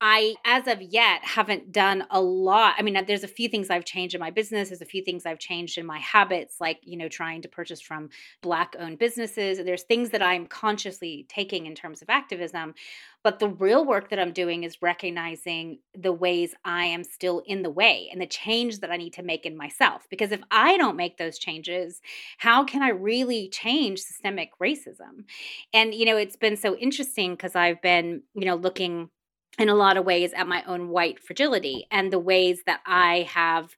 I, 0.00 0.34
as 0.44 0.66
of 0.66 0.82
yet, 0.82 1.24
haven't 1.24 1.72
done 1.72 2.04
a 2.10 2.20
lot. 2.20 2.74
I 2.76 2.82
mean, 2.82 2.96
uh, 2.96 3.02
there's 3.06 3.24
a 3.24 3.28
few 3.28 3.48
things 3.48 3.70
I've 3.70 3.84
changed 3.84 4.14
in 4.14 4.20
my 4.20 4.30
business. 4.30 4.68
There's 4.68 4.82
a 4.82 4.86
few 4.86 5.02
things 5.02 5.24
I've 5.24 5.38
changed 5.38 5.78
in 5.78 5.86
my 5.86 5.98
habits, 5.98 6.56
like, 6.60 6.78
you 6.82 6.98
know, 6.98 7.08
trying 7.08 7.42
to 7.42 7.48
purchase 7.48 7.80
from 7.80 8.10
Black 8.42 8.76
owned 8.78 8.98
businesses. 8.98 9.58
There's 9.64 9.84
things 9.84 10.10
that 10.10 10.22
I'm 10.22 10.46
consciously 10.46 11.26
taking 11.28 11.66
in 11.66 11.74
terms 11.74 12.02
of 12.02 12.10
activism. 12.10 12.74
But 13.22 13.38
the 13.38 13.48
real 13.48 13.86
work 13.86 14.10
that 14.10 14.18
I'm 14.18 14.32
doing 14.32 14.64
is 14.64 14.82
recognizing 14.82 15.78
the 15.94 16.12
ways 16.12 16.54
I 16.64 16.84
am 16.84 17.02
still 17.02 17.42
in 17.46 17.62
the 17.62 17.70
way 17.70 18.10
and 18.12 18.20
the 18.20 18.26
change 18.26 18.80
that 18.80 18.90
I 18.90 18.98
need 18.98 19.14
to 19.14 19.22
make 19.22 19.46
in 19.46 19.56
myself. 19.56 20.06
Because 20.10 20.32
if 20.32 20.42
I 20.50 20.76
don't 20.76 20.96
make 20.96 21.16
those 21.16 21.38
changes, 21.38 22.02
how 22.36 22.64
can 22.64 22.82
I 22.82 22.90
really 22.90 23.48
change 23.48 24.00
systemic 24.00 24.50
racism? 24.60 25.24
And, 25.72 25.94
you 25.94 26.04
know, 26.04 26.18
it's 26.18 26.36
been 26.36 26.58
so 26.58 26.76
interesting 26.76 27.32
because 27.32 27.54
I've 27.56 27.80
been, 27.80 28.24
you 28.34 28.44
know, 28.44 28.56
looking 28.56 29.08
in 29.58 29.68
a 29.68 29.74
lot 29.74 29.96
of 29.96 30.04
ways 30.04 30.32
at 30.32 30.48
my 30.48 30.62
own 30.64 30.88
white 30.88 31.22
fragility 31.22 31.86
and 31.90 32.12
the 32.12 32.18
ways 32.18 32.62
that 32.66 32.80
I 32.86 33.28
have 33.30 33.74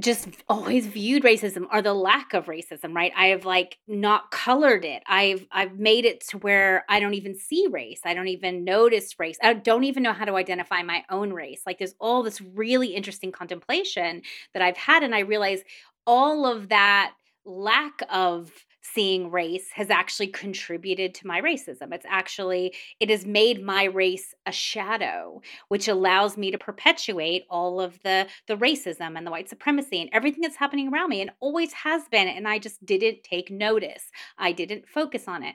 just 0.00 0.28
always 0.48 0.86
viewed 0.86 1.24
racism 1.24 1.66
or 1.72 1.82
the 1.82 1.92
lack 1.94 2.32
of 2.32 2.46
racism 2.46 2.94
right? 2.94 3.12
I 3.16 3.28
have 3.28 3.44
like 3.44 3.78
not 3.88 4.30
colored 4.30 4.84
it. 4.84 5.02
I've 5.06 5.46
i've 5.50 5.78
made 5.78 6.04
it 6.04 6.20
to 6.28 6.38
where 6.38 6.84
i 6.88 7.00
don't 7.00 7.14
even 7.14 7.34
see 7.34 7.66
race. 7.70 8.00
I 8.04 8.14
don't 8.14 8.28
even 8.28 8.64
notice 8.64 9.18
race. 9.18 9.38
I 9.42 9.54
don't 9.54 9.84
even 9.84 10.02
know 10.04 10.12
how 10.12 10.24
to 10.24 10.36
identify 10.36 10.82
my 10.82 11.04
own 11.10 11.32
race. 11.32 11.62
Like 11.66 11.78
there's 11.78 11.96
all 12.00 12.22
this 12.22 12.40
really 12.40 12.94
interesting 12.94 13.32
contemplation 13.32 14.22
that 14.54 14.62
i've 14.62 14.76
had 14.76 15.02
and 15.02 15.14
i 15.14 15.20
realize 15.20 15.62
all 16.06 16.46
of 16.46 16.68
that 16.68 17.12
lack 17.44 18.02
of 18.10 18.52
seeing 18.94 19.30
race 19.30 19.68
has 19.74 19.90
actually 19.90 20.28
contributed 20.28 21.14
to 21.14 21.26
my 21.26 21.40
racism. 21.40 21.92
It's 21.92 22.06
actually, 22.08 22.74
it 23.00 23.10
has 23.10 23.26
made 23.26 23.62
my 23.62 23.84
race 23.84 24.34
a 24.46 24.52
shadow, 24.52 25.42
which 25.68 25.88
allows 25.88 26.36
me 26.36 26.50
to 26.50 26.58
perpetuate 26.58 27.44
all 27.50 27.80
of 27.80 27.98
the, 28.02 28.26
the 28.46 28.56
racism 28.56 29.16
and 29.16 29.26
the 29.26 29.30
white 29.30 29.48
supremacy 29.48 30.00
and 30.00 30.10
everything 30.12 30.40
that's 30.42 30.56
happening 30.56 30.88
around 30.88 31.10
me 31.10 31.20
and 31.20 31.30
always 31.40 31.72
has 31.72 32.02
been. 32.10 32.28
And 32.28 32.48
I 32.48 32.58
just 32.58 32.84
didn't 32.84 33.22
take 33.22 33.50
notice. 33.50 34.10
I 34.38 34.52
didn't 34.52 34.88
focus 34.88 35.28
on 35.28 35.42
it. 35.42 35.54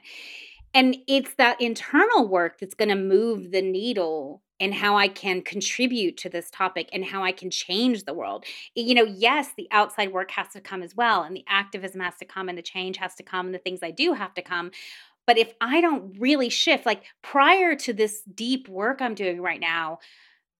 And 0.74 0.96
it's 1.06 1.34
that 1.34 1.60
internal 1.60 2.26
work 2.28 2.58
that's 2.58 2.74
going 2.74 2.88
to 2.88 2.96
move 2.96 3.52
the 3.52 3.62
needle 3.62 4.42
and 4.60 4.72
how 4.74 4.96
I 4.96 5.08
can 5.08 5.42
contribute 5.42 6.16
to 6.18 6.28
this 6.28 6.50
topic 6.50 6.88
and 6.92 7.04
how 7.04 7.22
I 7.22 7.32
can 7.32 7.50
change 7.50 8.04
the 8.04 8.14
world. 8.14 8.44
You 8.74 8.94
know, 8.94 9.04
yes, 9.04 9.50
the 9.56 9.68
outside 9.70 10.12
work 10.12 10.30
has 10.32 10.48
to 10.48 10.60
come 10.60 10.82
as 10.82 10.94
well, 10.94 11.22
and 11.22 11.34
the 11.34 11.44
activism 11.48 12.00
has 12.00 12.16
to 12.16 12.24
come, 12.24 12.48
and 12.48 12.56
the 12.56 12.62
change 12.62 12.96
has 12.98 13.14
to 13.16 13.22
come, 13.22 13.46
and 13.46 13.54
the 13.54 13.58
things 13.58 13.80
I 13.82 13.90
do 13.90 14.12
have 14.12 14.34
to 14.34 14.42
come. 14.42 14.70
But 15.26 15.38
if 15.38 15.54
I 15.60 15.80
don't 15.80 16.16
really 16.18 16.48
shift, 16.50 16.86
like 16.86 17.04
prior 17.22 17.74
to 17.76 17.92
this 17.92 18.22
deep 18.22 18.68
work 18.68 19.00
I'm 19.00 19.14
doing 19.14 19.40
right 19.40 19.60
now, 19.60 19.98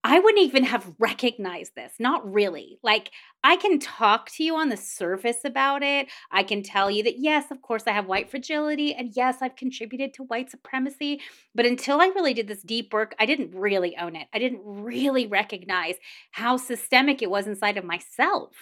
I 0.06 0.18
wouldn't 0.18 0.44
even 0.44 0.64
have 0.64 0.94
recognized 0.98 1.74
this. 1.74 1.94
Not 1.98 2.30
really. 2.30 2.78
Like, 2.82 3.10
I 3.42 3.56
can 3.56 3.78
talk 3.78 4.30
to 4.32 4.44
you 4.44 4.54
on 4.56 4.68
the 4.68 4.76
surface 4.76 5.44
about 5.44 5.82
it. 5.82 6.08
I 6.30 6.42
can 6.42 6.62
tell 6.62 6.90
you 6.90 7.02
that, 7.04 7.18
yes, 7.18 7.50
of 7.50 7.62
course, 7.62 7.84
I 7.86 7.92
have 7.92 8.06
white 8.06 8.30
fragility. 8.30 8.94
And 8.94 9.12
yes, 9.14 9.38
I've 9.40 9.56
contributed 9.56 10.12
to 10.14 10.24
white 10.24 10.50
supremacy. 10.50 11.20
But 11.54 11.66
until 11.66 12.00
I 12.00 12.06
really 12.06 12.34
did 12.34 12.48
this 12.48 12.62
deep 12.62 12.92
work, 12.92 13.14
I 13.18 13.26
didn't 13.26 13.54
really 13.54 13.96
own 13.96 14.14
it. 14.14 14.28
I 14.34 14.38
didn't 14.38 14.60
really 14.64 15.26
recognize 15.26 15.96
how 16.32 16.58
systemic 16.58 17.22
it 17.22 17.30
was 17.30 17.46
inside 17.46 17.78
of 17.78 17.84
myself. 17.84 18.52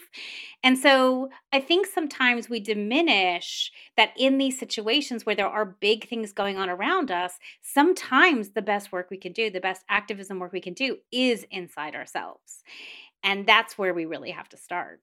And 0.62 0.78
so 0.78 1.28
I 1.52 1.60
think 1.60 1.86
sometimes 1.86 2.48
we 2.48 2.60
diminish 2.60 3.72
that 3.96 4.10
in 4.16 4.38
these 4.38 4.58
situations 4.58 5.26
where 5.26 5.34
there 5.34 5.48
are 5.48 5.76
big 5.80 6.08
things 6.08 6.32
going 6.32 6.56
on 6.56 6.70
around 6.70 7.10
us, 7.10 7.38
sometimes 7.62 8.50
the 8.50 8.62
best 8.62 8.92
work 8.92 9.10
we 9.10 9.16
can 9.16 9.32
do, 9.32 9.50
the 9.50 9.60
best 9.60 9.82
activism 9.88 10.38
work 10.38 10.52
we 10.52 10.60
can 10.60 10.74
do 10.74 10.98
is 11.10 11.31
inside 11.50 11.94
ourselves. 11.94 12.62
And 13.22 13.46
that's 13.46 13.78
where 13.78 13.94
we 13.94 14.04
really 14.04 14.30
have 14.30 14.48
to 14.50 14.56
start. 14.56 15.00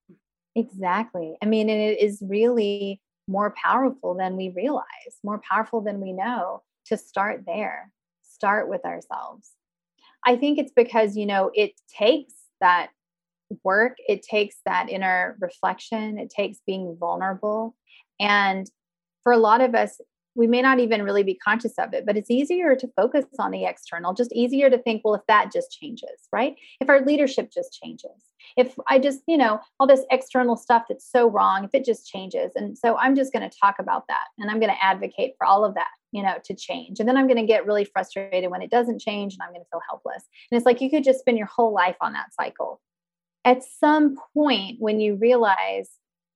Exactly. 0.55 1.35
I 1.41 1.45
mean, 1.45 1.69
and 1.69 1.81
it 1.81 2.01
is 2.01 2.21
really 2.25 3.01
more 3.27 3.53
powerful 3.61 4.15
than 4.15 4.35
we 4.35 4.49
realize, 4.49 4.83
more 5.23 5.41
powerful 5.49 5.81
than 5.81 6.01
we 6.01 6.11
know 6.11 6.63
to 6.87 6.97
start 6.97 7.43
there, 7.45 7.91
start 8.23 8.67
with 8.67 8.83
ourselves. 8.85 9.51
I 10.25 10.35
think 10.35 10.57
it's 10.57 10.73
because, 10.75 11.15
you 11.15 11.25
know, 11.25 11.51
it 11.53 11.71
takes 11.87 12.33
that 12.59 12.89
work, 13.63 13.95
it 14.07 14.23
takes 14.23 14.57
that 14.65 14.89
inner 14.89 15.37
reflection, 15.39 16.17
it 16.17 16.29
takes 16.29 16.59
being 16.65 16.97
vulnerable. 16.99 17.75
And 18.19 18.69
for 19.23 19.31
a 19.31 19.37
lot 19.37 19.61
of 19.61 19.75
us, 19.75 20.01
we 20.39 20.47
may 20.47 20.61
not 20.61 20.79
even 20.79 21.03
really 21.03 21.21
be 21.21 21.35
conscious 21.35 21.73
of 21.77 21.93
it, 21.93 22.05
but 22.05 22.15
it's 22.15 22.31
easier 22.31 22.73
to 22.73 22.87
focus 22.95 23.25
on 23.37 23.51
the 23.51 23.65
external, 23.65 24.13
just 24.13 24.31
easier 24.31 24.69
to 24.69 24.77
think, 24.77 25.01
well, 25.03 25.13
if 25.13 25.21
that 25.27 25.51
just 25.51 25.77
changes, 25.77 26.29
right? 26.31 26.55
If 26.79 26.87
our 26.87 27.01
leadership 27.01 27.51
just 27.51 27.77
changes, 27.83 28.23
if 28.55 28.73
I 28.87 28.99
just, 28.99 29.19
you 29.27 29.37
know, 29.37 29.59
all 29.79 29.85
this 29.85 30.05
external 30.09 30.55
stuff 30.55 30.85
that's 30.87 31.11
so 31.11 31.29
wrong, 31.29 31.65
if 31.65 31.71
it 31.73 31.83
just 31.83 32.07
changes. 32.07 32.53
And 32.55 32.77
so 32.77 32.95
I'm 32.95 33.17
just 33.17 33.33
going 33.33 33.47
to 33.47 33.57
talk 33.61 33.75
about 33.79 34.05
that 34.07 34.27
and 34.37 34.49
I'm 34.49 34.61
going 34.61 34.71
to 34.71 34.81
advocate 34.81 35.33
for 35.37 35.45
all 35.45 35.65
of 35.65 35.75
that, 35.75 35.89
you 36.13 36.23
know, 36.23 36.35
to 36.45 36.55
change. 36.55 37.01
And 37.01 37.09
then 37.09 37.17
I'm 37.17 37.27
going 37.27 37.35
to 37.35 37.45
get 37.45 37.65
really 37.65 37.83
frustrated 37.83 38.49
when 38.49 38.61
it 38.61 38.71
doesn't 38.71 39.01
change 39.01 39.33
and 39.33 39.41
I'm 39.43 39.49
going 39.49 39.61
to 39.61 39.69
feel 39.69 39.81
helpless. 39.89 40.23
And 40.49 40.57
it's 40.57 40.65
like 40.65 40.79
you 40.79 40.89
could 40.89 41.03
just 41.03 41.19
spend 41.19 41.37
your 41.37 41.47
whole 41.47 41.73
life 41.73 41.97
on 41.99 42.13
that 42.13 42.33
cycle 42.33 42.79
at 43.43 43.61
some 43.63 44.15
point 44.33 44.77
when 44.79 45.01
you 45.01 45.15
realize, 45.15 45.89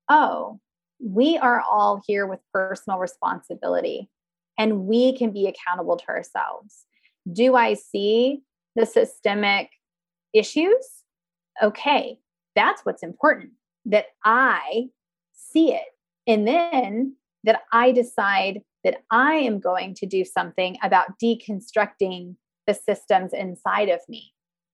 oh, 0.09 0.59
we 1.03 1.37
are 1.37 1.61
all 1.61 2.01
here 2.07 2.25
with 2.25 2.39
personal 2.53 2.97
responsibility 2.97 4.09
and 4.57 4.85
we 4.85 5.17
can 5.17 5.31
be 5.31 5.47
accountable 5.47 5.97
to 5.97 6.07
ourselves. 6.07 6.85
Do 7.31 7.55
I 7.55 7.73
see 7.73 8.41
the 8.75 8.85
systemic 8.85 9.69
issues? 10.33 10.85
Okay, 11.61 12.17
that's 12.55 12.85
what's 12.85 13.03
important 13.03 13.51
that 13.85 14.07
I 14.23 14.87
see 15.33 15.73
it. 15.73 15.87
And 16.25 16.47
then 16.47 17.15
that 17.43 17.61
I 17.73 17.91
decide 17.91 18.61
that 18.83 19.03
I 19.11 19.35
am 19.35 19.59
going 19.59 19.95
to 19.95 20.05
do 20.05 20.23
something 20.23 20.77
about 20.81 21.19
deconstructing 21.21 22.35
the 22.65 22.73
systems 22.73 23.33
inside 23.33 23.89
of 23.89 23.99
me. 24.07 24.31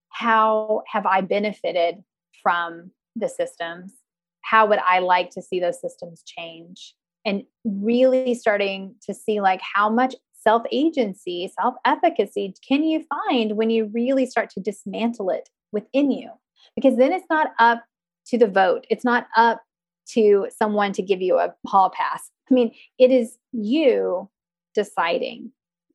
How 0.09 0.83
have 0.87 1.05
I 1.05 1.21
benefited 1.21 2.03
from 2.43 2.91
the 3.15 3.29
systems 3.29 3.93
how 4.41 4.65
would 4.67 4.79
i 4.79 4.99
like 4.99 5.29
to 5.31 5.41
see 5.41 5.59
those 5.59 5.79
systems 5.79 6.23
change? 6.23 6.95
And 7.25 7.43
really 7.65 8.33
starting 8.33 8.95
to 9.05 9.13
see 9.13 9.41
like 9.41 9.61
how 9.61 9.89
much 9.89 10.15
self 10.41 10.63
agency 10.71 11.51
self 11.59 11.75
efficacy 11.85 12.53
can 12.67 12.83
you 12.83 13.05
find 13.27 13.57
when 13.57 13.69
you 13.69 13.85
really 13.93 14.25
start 14.25 14.49
to 14.51 14.59
dismantle 14.59 15.29
it 15.29 15.49
within 15.71 16.11
you? 16.11 16.31
Because 16.75 16.97
then 16.97 17.11
it's 17.11 17.27
not 17.29 17.51
up 17.59 17.83
to 18.27 18.37
the 18.37 18.47
vote. 18.47 18.85
It's 18.89 19.03
not 19.03 19.27
up 19.35 19.61
to 20.13 20.47
someone 20.57 20.93
to 20.93 21.01
give 21.01 21.21
you 21.21 21.37
a 21.37 21.53
hall 21.67 21.89
pass. 21.89 22.29
I 22.49 22.53
mean 22.53 22.73
it 22.97 23.11
is 23.11 23.37
you 23.51 24.29
deciding 24.73 25.51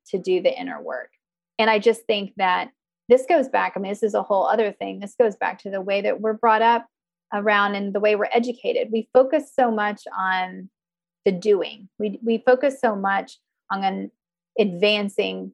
to 0.09 0.19
do 0.19 0.43
the 0.43 0.57
inner 0.59 0.81
work. 0.83 1.11
And 1.59 1.71
i 1.71 1.79
just 1.79 2.03
think 2.03 2.33
that 2.37 2.71
this 3.09 3.27
goes 3.29 3.49
back, 3.49 3.75
I 3.77 3.81
mean, 3.81 3.93
this 3.93 4.03
is 4.03 4.15
a 4.15 4.23
whole 4.23 4.47
other 4.47 4.73
thing. 4.73 5.01
This 5.01 5.15
goes 5.15 5.37
back 5.37 5.59
to 5.61 5.71
the 5.71 5.81
way 5.81 6.01
that 6.01 6.21
we're 6.21 6.33
brought 6.33 6.63
up 6.63 6.87
around 7.35 7.75
and 7.75 7.93
the 7.93 8.01
way 8.01 8.17
we're 8.17 8.29
educated. 8.33 8.89
We 8.93 9.09
focus 9.13 9.51
so 9.55 9.71
much 9.71 10.03
on 10.17 10.71
the 11.25 11.33
doing, 11.33 11.89
we, 11.99 12.19
we 12.23 12.43
focus 12.45 12.79
so 12.81 12.95
much 12.95 13.39
on 13.71 14.11
advancing 14.59 15.53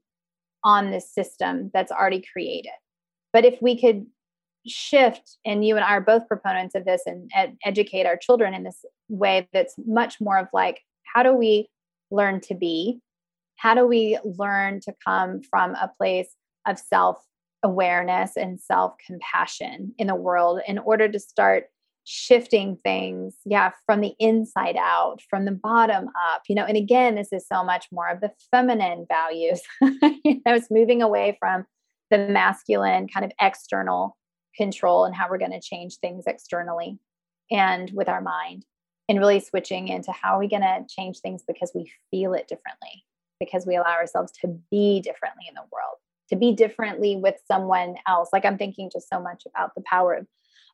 on 0.65 0.91
this 0.91 1.13
system 1.13 1.71
that's 1.73 1.93
already 1.93 2.23
created. 2.33 2.73
But 3.33 3.45
if 3.45 3.63
we 3.63 3.81
could 3.81 4.07
shift, 4.67 5.39
and 5.47 5.65
you 5.65 5.77
and 5.77 5.85
I 5.85 5.91
are 5.91 6.01
both 6.01 6.29
proponents 6.29 6.75
of 6.75 6.85
this, 6.85 7.03
and 7.07 7.31
ed- 7.35 7.57
educate 7.65 8.05
our 8.05 8.17
children 8.17 8.53
in 8.53 8.65
this 8.65 8.85
way 9.09 9.49
that's 9.53 9.75
much 9.87 10.21
more 10.21 10.39
of 10.39 10.49
like, 10.53 10.81
how 11.15 11.23
do 11.23 11.33
we 11.33 11.69
learn 12.11 12.41
to 12.43 12.55
be? 12.55 13.01
How 13.57 13.75
do 13.75 13.87
we 13.87 14.19
learn 14.25 14.81
to 14.81 14.95
come 15.07 15.41
from 15.43 15.75
a 15.77 15.91
place 15.99 16.35
of 16.67 16.79
self 16.79 17.25
awareness 17.63 18.37
and 18.37 18.61
self 18.61 18.95
compassion 19.07 19.95
in 19.99 20.07
the 20.07 20.15
world 20.15 20.61
in 20.67 20.79
order 20.79 21.09
to 21.09 21.19
start 21.19 21.65
shifting 22.05 22.77
things 22.83 23.35
yeah 23.45 23.71
from 23.85 24.01
the 24.01 24.15
inside 24.19 24.77
out 24.77 25.21
from 25.29 25.45
the 25.45 25.53
bottom 25.53 26.09
up 26.33 26.43
you 26.49 26.55
know 26.55 26.65
and 26.65 26.77
again 26.77 27.15
this 27.15 27.29
is 27.31 27.47
so 27.47 27.63
much 27.63 27.87
more 27.93 28.09
of 28.09 28.21
the 28.21 28.31
feminine 28.51 29.07
values. 29.09 29.61
You 30.23 30.41
know 30.47 30.55
it's 30.55 30.71
moving 30.71 31.03
away 31.03 31.37
from 31.39 31.67
the 32.11 32.19
masculine 32.19 33.09
kind 33.09 33.25
of 33.25 33.33
external 33.41 34.17
control 34.57 35.05
and 35.05 35.15
how 35.15 35.29
we're 35.29 35.39
going 35.39 35.53
to 35.53 35.61
change 35.61 35.97
things 35.97 36.25
externally 36.27 36.99
and 37.51 37.91
with 37.95 38.09
our 38.09 38.21
mind 38.21 38.65
and 39.09 39.19
really 39.19 39.41
switching 39.41 39.89
into 39.89 40.13
how 40.13 40.37
are 40.37 40.39
we 40.39 40.49
going 40.49 40.63
to 40.63 40.85
change 40.89 41.19
things 41.19 41.43
because 41.47 41.73
we 41.75 41.91
feel 42.11 42.35
it 42.35 42.49
differently 42.49 43.05
because 43.39 43.67
we 43.67 43.77
allow 43.77 43.93
ourselves 43.93 44.33
to 44.41 44.49
be 44.71 45.01
differently 45.01 45.45
in 45.49 45.55
the 45.55 45.63
world 45.73 45.99
to 46.31 46.37
be 46.37 46.53
differently 46.53 47.17
with 47.17 47.37
someone 47.47 47.97
else. 48.07 48.31
Like 48.33 48.45
I'm 48.45 48.59
thinking 48.59 48.91
just 48.93 49.09
so 49.09 49.21
much 49.21 49.43
about 49.47 49.75
the 49.75 49.83
power 49.83 50.15
of, 50.15 50.27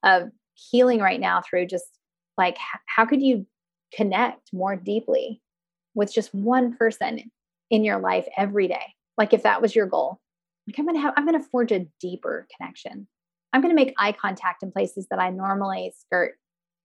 of 0.05 0.31
healing 0.55 1.01
right 1.01 1.21
now 1.21 1.43
through 1.43 1.67
just 1.67 1.99
like 2.39 2.57
how 2.87 3.05
could 3.05 3.23
you 3.23 3.47
connect 3.95 4.53
more 4.53 4.77
deeply 4.77 5.41
with 5.95 6.13
just 6.13 6.35
one 6.35 6.77
person 6.77 7.31
in 7.71 7.85
your 7.85 7.99
life 7.99 8.27
every 8.37 8.69
day? 8.69 8.95
Like 9.17 9.33
if 9.33 9.43
that 9.43 9.63
was 9.63 9.75
your 9.75 9.87
goal, 9.87 10.21
like 10.67 10.79
I'm 10.79 10.87
gonna 10.87 11.01
have, 11.01 11.15
I'm 11.17 11.25
gonna 11.25 11.43
forge 11.43 11.73
a 11.73 11.87
deeper 12.01 12.47
connection. 12.57 13.09
I'm 13.53 13.63
gonna 13.63 13.75
make 13.75 13.95
eye 13.99 14.13
contact 14.13 14.63
in 14.63 14.71
places 14.71 15.07
that 15.11 15.19
I 15.19 15.31
normally 15.31 15.93
skirt 15.99 16.35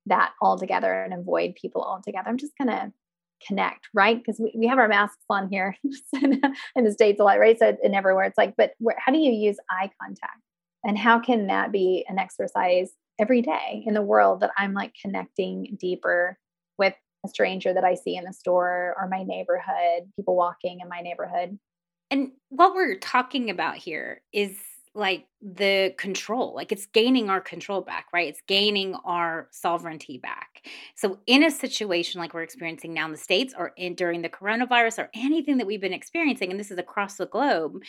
that 0.05 0.31
altogether 0.41 1.03
and 1.03 1.13
avoid 1.13 1.55
people 1.55 1.83
altogether. 1.83 2.29
I'm 2.29 2.37
just 2.37 2.57
gonna 2.57 2.93
connect, 3.47 3.87
right? 3.93 4.17
Because 4.17 4.39
we, 4.39 4.53
we 4.55 4.67
have 4.67 4.77
our 4.77 4.87
masks 4.87 5.23
on 5.29 5.49
here 5.49 5.75
in 6.13 6.41
the 6.75 6.91
States 6.91 7.19
a 7.19 7.23
lot, 7.23 7.39
right? 7.39 7.57
So, 7.57 7.77
and 7.83 7.95
everywhere 7.95 8.25
it's 8.25 8.37
like, 8.37 8.55
but 8.57 8.71
where, 8.79 8.95
how 9.03 9.11
do 9.11 9.19
you 9.19 9.31
use 9.31 9.57
eye 9.69 9.89
contact? 10.01 10.41
And 10.83 10.97
how 10.97 11.19
can 11.19 11.47
that 11.47 11.71
be 11.71 12.05
an 12.09 12.17
exercise 12.17 12.91
every 13.19 13.41
day 13.41 13.83
in 13.85 13.93
the 13.93 14.01
world 14.01 14.39
that 14.39 14.51
I'm 14.57 14.73
like 14.73 14.93
connecting 14.99 15.77
deeper 15.79 16.37
with 16.77 16.95
a 17.25 17.29
stranger 17.29 17.73
that 17.73 17.83
I 17.83 17.95
see 17.95 18.15
in 18.15 18.23
the 18.23 18.33
store 18.33 18.95
or 18.99 19.07
my 19.07 19.23
neighborhood, 19.23 20.11
people 20.15 20.35
walking 20.35 20.79
in 20.81 20.89
my 20.89 21.01
neighborhood? 21.01 21.59
And 22.09 22.31
what 22.49 22.73
we're 22.73 22.97
talking 22.97 23.49
about 23.49 23.77
here 23.77 24.21
is 24.33 24.57
like 24.93 25.25
the 25.41 25.93
control 25.97 26.53
like 26.55 26.71
it's 26.71 26.85
gaining 26.87 27.29
our 27.29 27.41
control 27.41 27.81
back 27.81 28.07
right? 28.13 28.27
It's 28.27 28.41
gaining 28.47 28.95
our 29.05 29.47
sovereignty 29.51 30.17
back. 30.17 30.65
So 30.95 31.19
in 31.25 31.43
a 31.43 31.51
situation 31.51 32.19
like 32.19 32.33
we're 32.33 32.43
experiencing 32.43 32.93
now 32.93 33.05
in 33.05 33.11
the 33.11 33.17
states 33.17 33.53
or 33.57 33.73
in 33.77 33.95
during 33.95 34.21
the 34.21 34.29
coronavirus 34.29 34.99
or 34.99 35.09
anything 35.15 35.57
that 35.57 35.67
we've 35.67 35.81
been 35.81 35.93
experiencing 35.93 36.51
and 36.51 36.59
this 36.59 36.71
is 36.71 36.77
across 36.77 37.15
the 37.15 37.25
globe 37.25 37.81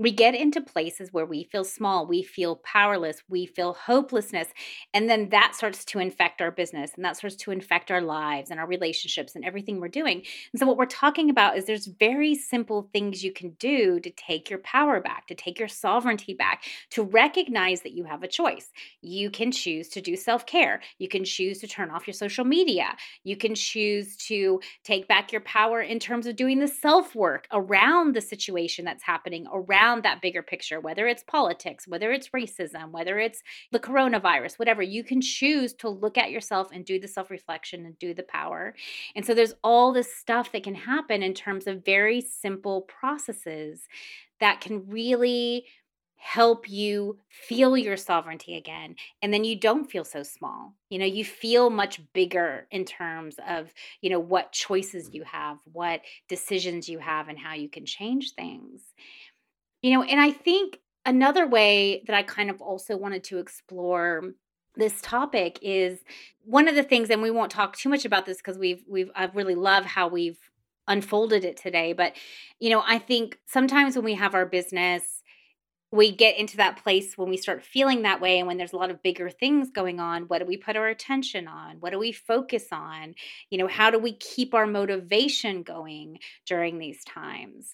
we 0.00 0.12
get 0.12 0.34
into 0.34 0.60
places 0.60 1.12
where 1.12 1.26
we 1.26 1.44
feel 1.44 1.64
small 1.64 2.06
we 2.06 2.22
feel 2.22 2.56
powerless 2.56 3.22
we 3.28 3.46
feel 3.46 3.74
hopelessness 3.74 4.48
and 4.94 5.08
then 5.08 5.30
that 5.30 5.54
starts 5.54 5.84
to 5.86 5.98
infect 5.98 6.40
our 6.40 6.50
business 6.50 6.92
and 6.96 7.04
that 7.04 7.16
starts 7.16 7.36
to 7.36 7.50
infect 7.50 7.90
our 7.90 8.00
lives 8.00 8.50
and 8.50 8.60
our 8.60 8.66
relationships 8.66 9.34
and 9.34 9.44
everything 9.44 9.80
we're 9.80 9.88
doing. 9.88 10.22
And 10.52 10.60
so 10.60 10.66
what 10.66 10.76
we're 10.76 10.86
talking 10.86 11.30
about 11.30 11.56
is 11.56 11.64
there's 11.64 11.86
very 11.86 12.34
simple 12.34 12.88
things 12.92 13.24
you 13.24 13.32
can 13.32 13.50
do 13.58 14.00
to 14.00 14.10
take 14.10 14.50
your 14.50 14.58
power 14.60 15.00
back 15.00 15.26
to 15.28 15.34
take 15.34 15.58
your 15.58 15.68
sovereignty 15.68 16.34
back 16.34 16.64
to 16.90 16.97
recognize 17.02 17.82
that 17.82 17.92
you 17.92 18.04
have 18.04 18.22
a 18.22 18.28
choice. 18.28 18.70
You 19.00 19.30
can 19.30 19.52
choose 19.52 19.88
to 19.90 20.00
do 20.00 20.16
self 20.16 20.46
care. 20.46 20.80
You 20.98 21.08
can 21.08 21.24
choose 21.24 21.58
to 21.60 21.66
turn 21.66 21.90
off 21.90 22.06
your 22.06 22.14
social 22.14 22.44
media. 22.44 22.96
You 23.24 23.36
can 23.36 23.54
choose 23.54 24.16
to 24.28 24.60
take 24.84 25.08
back 25.08 25.32
your 25.32 25.40
power 25.42 25.80
in 25.80 25.98
terms 25.98 26.26
of 26.26 26.36
doing 26.36 26.58
the 26.58 26.68
self 26.68 27.14
work 27.14 27.46
around 27.52 28.14
the 28.14 28.20
situation 28.20 28.84
that's 28.84 29.02
happening, 29.02 29.46
around 29.52 30.02
that 30.02 30.22
bigger 30.22 30.42
picture, 30.42 30.80
whether 30.80 31.06
it's 31.06 31.24
politics, 31.24 31.86
whether 31.86 32.12
it's 32.12 32.28
racism, 32.28 32.90
whether 32.90 33.18
it's 33.18 33.42
the 33.72 33.80
coronavirus, 33.80 34.58
whatever. 34.58 34.82
You 34.82 35.04
can 35.04 35.20
choose 35.20 35.72
to 35.74 35.88
look 35.88 36.18
at 36.18 36.30
yourself 36.30 36.68
and 36.72 36.84
do 36.84 36.98
the 36.98 37.08
self 37.08 37.30
reflection 37.30 37.84
and 37.86 37.98
do 37.98 38.14
the 38.14 38.22
power. 38.22 38.74
And 39.14 39.24
so 39.24 39.34
there's 39.34 39.54
all 39.62 39.92
this 39.92 40.14
stuff 40.14 40.52
that 40.52 40.62
can 40.62 40.74
happen 40.74 41.22
in 41.22 41.34
terms 41.34 41.66
of 41.66 41.84
very 41.84 42.20
simple 42.20 42.82
processes 42.82 43.88
that 44.40 44.60
can 44.60 44.88
really 44.88 45.66
help 46.18 46.68
you 46.68 47.16
feel 47.28 47.76
your 47.76 47.96
sovereignty 47.96 48.56
again 48.56 48.96
and 49.22 49.32
then 49.32 49.44
you 49.44 49.58
don't 49.58 49.90
feel 49.90 50.04
so 50.04 50.22
small. 50.22 50.74
You 50.90 50.98
know 50.98 51.06
you 51.06 51.24
feel 51.24 51.70
much 51.70 52.00
bigger 52.12 52.66
in 52.70 52.84
terms 52.84 53.36
of 53.48 53.72
you 54.00 54.10
know 54.10 54.20
what 54.20 54.52
choices 54.52 55.10
you 55.12 55.22
have 55.24 55.58
what 55.72 56.00
decisions 56.28 56.88
you 56.88 56.98
have 56.98 57.28
and 57.28 57.38
how 57.38 57.54
you 57.54 57.68
can 57.68 57.86
change 57.86 58.32
things. 58.32 58.82
You 59.82 59.92
know 59.94 60.02
and 60.02 60.20
i 60.20 60.32
think 60.32 60.80
another 61.06 61.46
way 61.46 62.02
that 62.06 62.16
i 62.16 62.22
kind 62.22 62.50
of 62.50 62.60
also 62.60 62.96
wanted 62.96 63.22
to 63.24 63.38
explore 63.38 64.34
this 64.76 65.00
topic 65.02 65.58
is 65.62 66.00
one 66.44 66.68
of 66.68 66.74
the 66.74 66.82
things 66.82 67.10
and 67.10 67.22
we 67.22 67.30
won't 67.30 67.50
talk 67.50 67.76
too 67.76 67.88
much 67.88 68.04
about 68.04 68.26
this 68.26 68.38
because 68.38 68.58
we've 68.58 68.82
we've 68.88 69.10
i 69.14 69.24
really 69.34 69.54
love 69.54 69.84
how 69.84 70.08
we've 70.08 70.38
unfolded 70.86 71.44
it 71.44 71.56
today 71.56 71.92
but 71.92 72.14
you 72.58 72.70
know 72.70 72.82
i 72.86 72.98
think 72.98 73.38
sometimes 73.46 73.94
when 73.94 74.04
we 74.04 74.14
have 74.14 74.34
our 74.34 74.46
business 74.46 75.17
we 75.90 76.14
get 76.14 76.36
into 76.36 76.58
that 76.58 76.82
place 76.82 77.16
when 77.16 77.30
we 77.30 77.36
start 77.36 77.64
feeling 77.64 78.02
that 78.02 78.20
way 78.20 78.38
and 78.38 78.46
when 78.46 78.58
there's 78.58 78.74
a 78.74 78.76
lot 78.76 78.90
of 78.90 79.02
bigger 79.02 79.30
things 79.30 79.70
going 79.70 80.00
on 80.00 80.24
what 80.24 80.40
do 80.40 80.44
we 80.44 80.56
put 80.56 80.76
our 80.76 80.88
attention 80.88 81.48
on? 81.48 81.76
What 81.80 81.92
do 81.92 81.98
we 81.98 82.12
focus 82.12 82.66
on? 82.72 83.14
You 83.50 83.58
know 83.58 83.68
how 83.68 83.90
do 83.90 83.98
we 83.98 84.12
keep 84.12 84.54
our 84.54 84.66
motivation 84.66 85.62
going 85.62 86.18
during 86.46 86.78
these 86.78 87.02
times? 87.04 87.72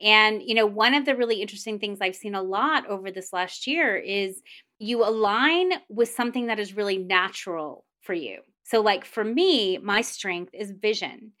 And 0.00 0.42
you 0.42 0.54
know 0.54 0.66
one 0.66 0.94
of 0.94 1.04
the 1.04 1.16
really 1.16 1.42
interesting 1.42 1.78
things 1.78 1.98
i've 2.00 2.16
seen 2.16 2.34
a 2.34 2.42
lot 2.42 2.86
over 2.86 3.10
this 3.10 3.32
last 3.32 3.66
year 3.66 3.96
is 3.96 4.42
you 4.78 5.04
align 5.04 5.72
with 5.88 6.10
something 6.10 6.46
that 6.46 6.60
is 6.60 6.76
really 6.76 6.98
natural 6.98 7.84
for 8.02 8.14
you. 8.14 8.40
So 8.62 8.80
like 8.80 9.04
for 9.04 9.24
me 9.24 9.78
my 9.78 10.02
strength 10.02 10.54
is 10.54 10.70
vision. 10.70 11.32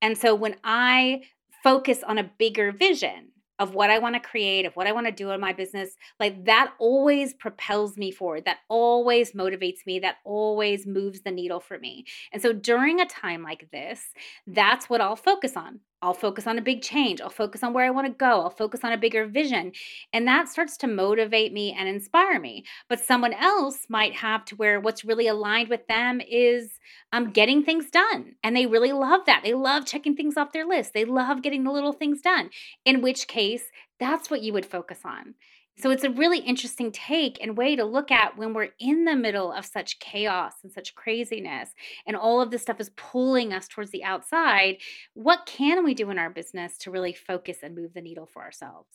And 0.00 0.16
so 0.16 0.34
when 0.34 0.56
i 0.64 1.20
focus 1.62 2.02
on 2.06 2.16
a 2.16 2.30
bigger 2.38 2.72
vision 2.72 3.32
of 3.58 3.74
what 3.74 3.90
I 3.90 3.98
want 3.98 4.14
to 4.14 4.20
create, 4.20 4.66
of 4.66 4.76
what 4.76 4.86
I 4.86 4.92
want 4.92 5.06
to 5.06 5.12
do 5.12 5.30
in 5.30 5.40
my 5.40 5.52
business, 5.52 5.96
like 6.20 6.44
that 6.44 6.74
always 6.78 7.34
propels 7.34 7.96
me 7.96 8.10
forward. 8.10 8.44
That 8.44 8.58
always 8.68 9.32
motivates 9.32 9.86
me. 9.86 9.98
That 9.98 10.16
always 10.24 10.86
moves 10.86 11.22
the 11.22 11.30
needle 11.30 11.60
for 11.60 11.78
me. 11.78 12.04
And 12.32 12.42
so 12.42 12.52
during 12.52 13.00
a 13.00 13.06
time 13.06 13.42
like 13.42 13.70
this, 13.70 14.12
that's 14.46 14.90
what 14.90 15.00
I'll 15.00 15.16
focus 15.16 15.56
on. 15.56 15.80
I'll 16.02 16.14
focus 16.14 16.46
on 16.46 16.58
a 16.58 16.62
big 16.62 16.82
change. 16.82 17.20
I'll 17.20 17.30
focus 17.30 17.62
on 17.62 17.72
where 17.72 17.84
I 17.84 17.90
want 17.90 18.06
to 18.06 18.12
go. 18.12 18.42
I'll 18.42 18.50
focus 18.50 18.84
on 18.84 18.92
a 18.92 18.98
bigger 18.98 19.26
vision. 19.26 19.72
And 20.12 20.26
that 20.28 20.48
starts 20.48 20.76
to 20.78 20.86
motivate 20.86 21.52
me 21.52 21.74
and 21.76 21.88
inspire 21.88 22.38
me. 22.38 22.64
But 22.88 23.00
someone 23.00 23.32
else 23.32 23.86
might 23.88 24.14
have 24.14 24.44
to 24.46 24.56
where 24.56 24.78
what's 24.78 25.04
really 25.04 25.26
aligned 25.26 25.68
with 25.68 25.86
them 25.86 26.20
is 26.20 26.78
um, 27.12 27.30
getting 27.30 27.62
things 27.62 27.90
done. 27.90 28.34
And 28.44 28.54
they 28.54 28.66
really 28.66 28.92
love 28.92 29.22
that. 29.26 29.42
They 29.42 29.54
love 29.54 29.86
checking 29.86 30.14
things 30.14 30.36
off 30.36 30.52
their 30.52 30.66
list. 30.66 30.92
They 30.92 31.04
love 31.04 31.42
getting 31.42 31.64
the 31.64 31.72
little 31.72 31.92
things 31.92 32.20
done, 32.20 32.50
in 32.84 33.00
which 33.00 33.26
case, 33.26 33.64
that's 33.98 34.30
what 34.30 34.42
you 34.42 34.52
would 34.52 34.66
focus 34.66 35.00
on. 35.04 35.34
So 35.78 35.90
it's 35.90 36.04
a 36.04 36.10
really 36.10 36.38
interesting 36.38 36.90
take 36.90 37.38
and 37.42 37.56
way 37.56 37.76
to 37.76 37.84
look 37.84 38.10
at 38.10 38.38
when 38.38 38.54
we're 38.54 38.70
in 38.80 39.04
the 39.04 39.14
middle 39.14 39.52
of 39.52 39.66
such 39.66 39.98
chaos 39.98 40.54
and 40.62 40.72
such 40.72 40.94
craziness 40.94 41.70
and 42.06 42.16
all 42.16 42.40
of 42.40 42.50
this 42.50 42.62
stuff 42.62 42.80
is 42.80 42.90
pulling 42.96 43.52
us 43.52 43.68
towards 43.68 43.90
the 43.90 44.02
outside. 44.02 44.78
What 45.12 45.44
can 45.44 45.84
we 45.84 45.92
do 45.92 46.10
in 46.10 46.18
our 46.18 46.30
business 46.30 46.78
to 46.78 46.90
really 46.90 47.12
focus 47.12 47.58
and 47.62 47.74
move 47.74 47.92
the 47.92 48.00
needle 48.00 48.26
for 48.26 48.42
ourselves? 48.42 48.88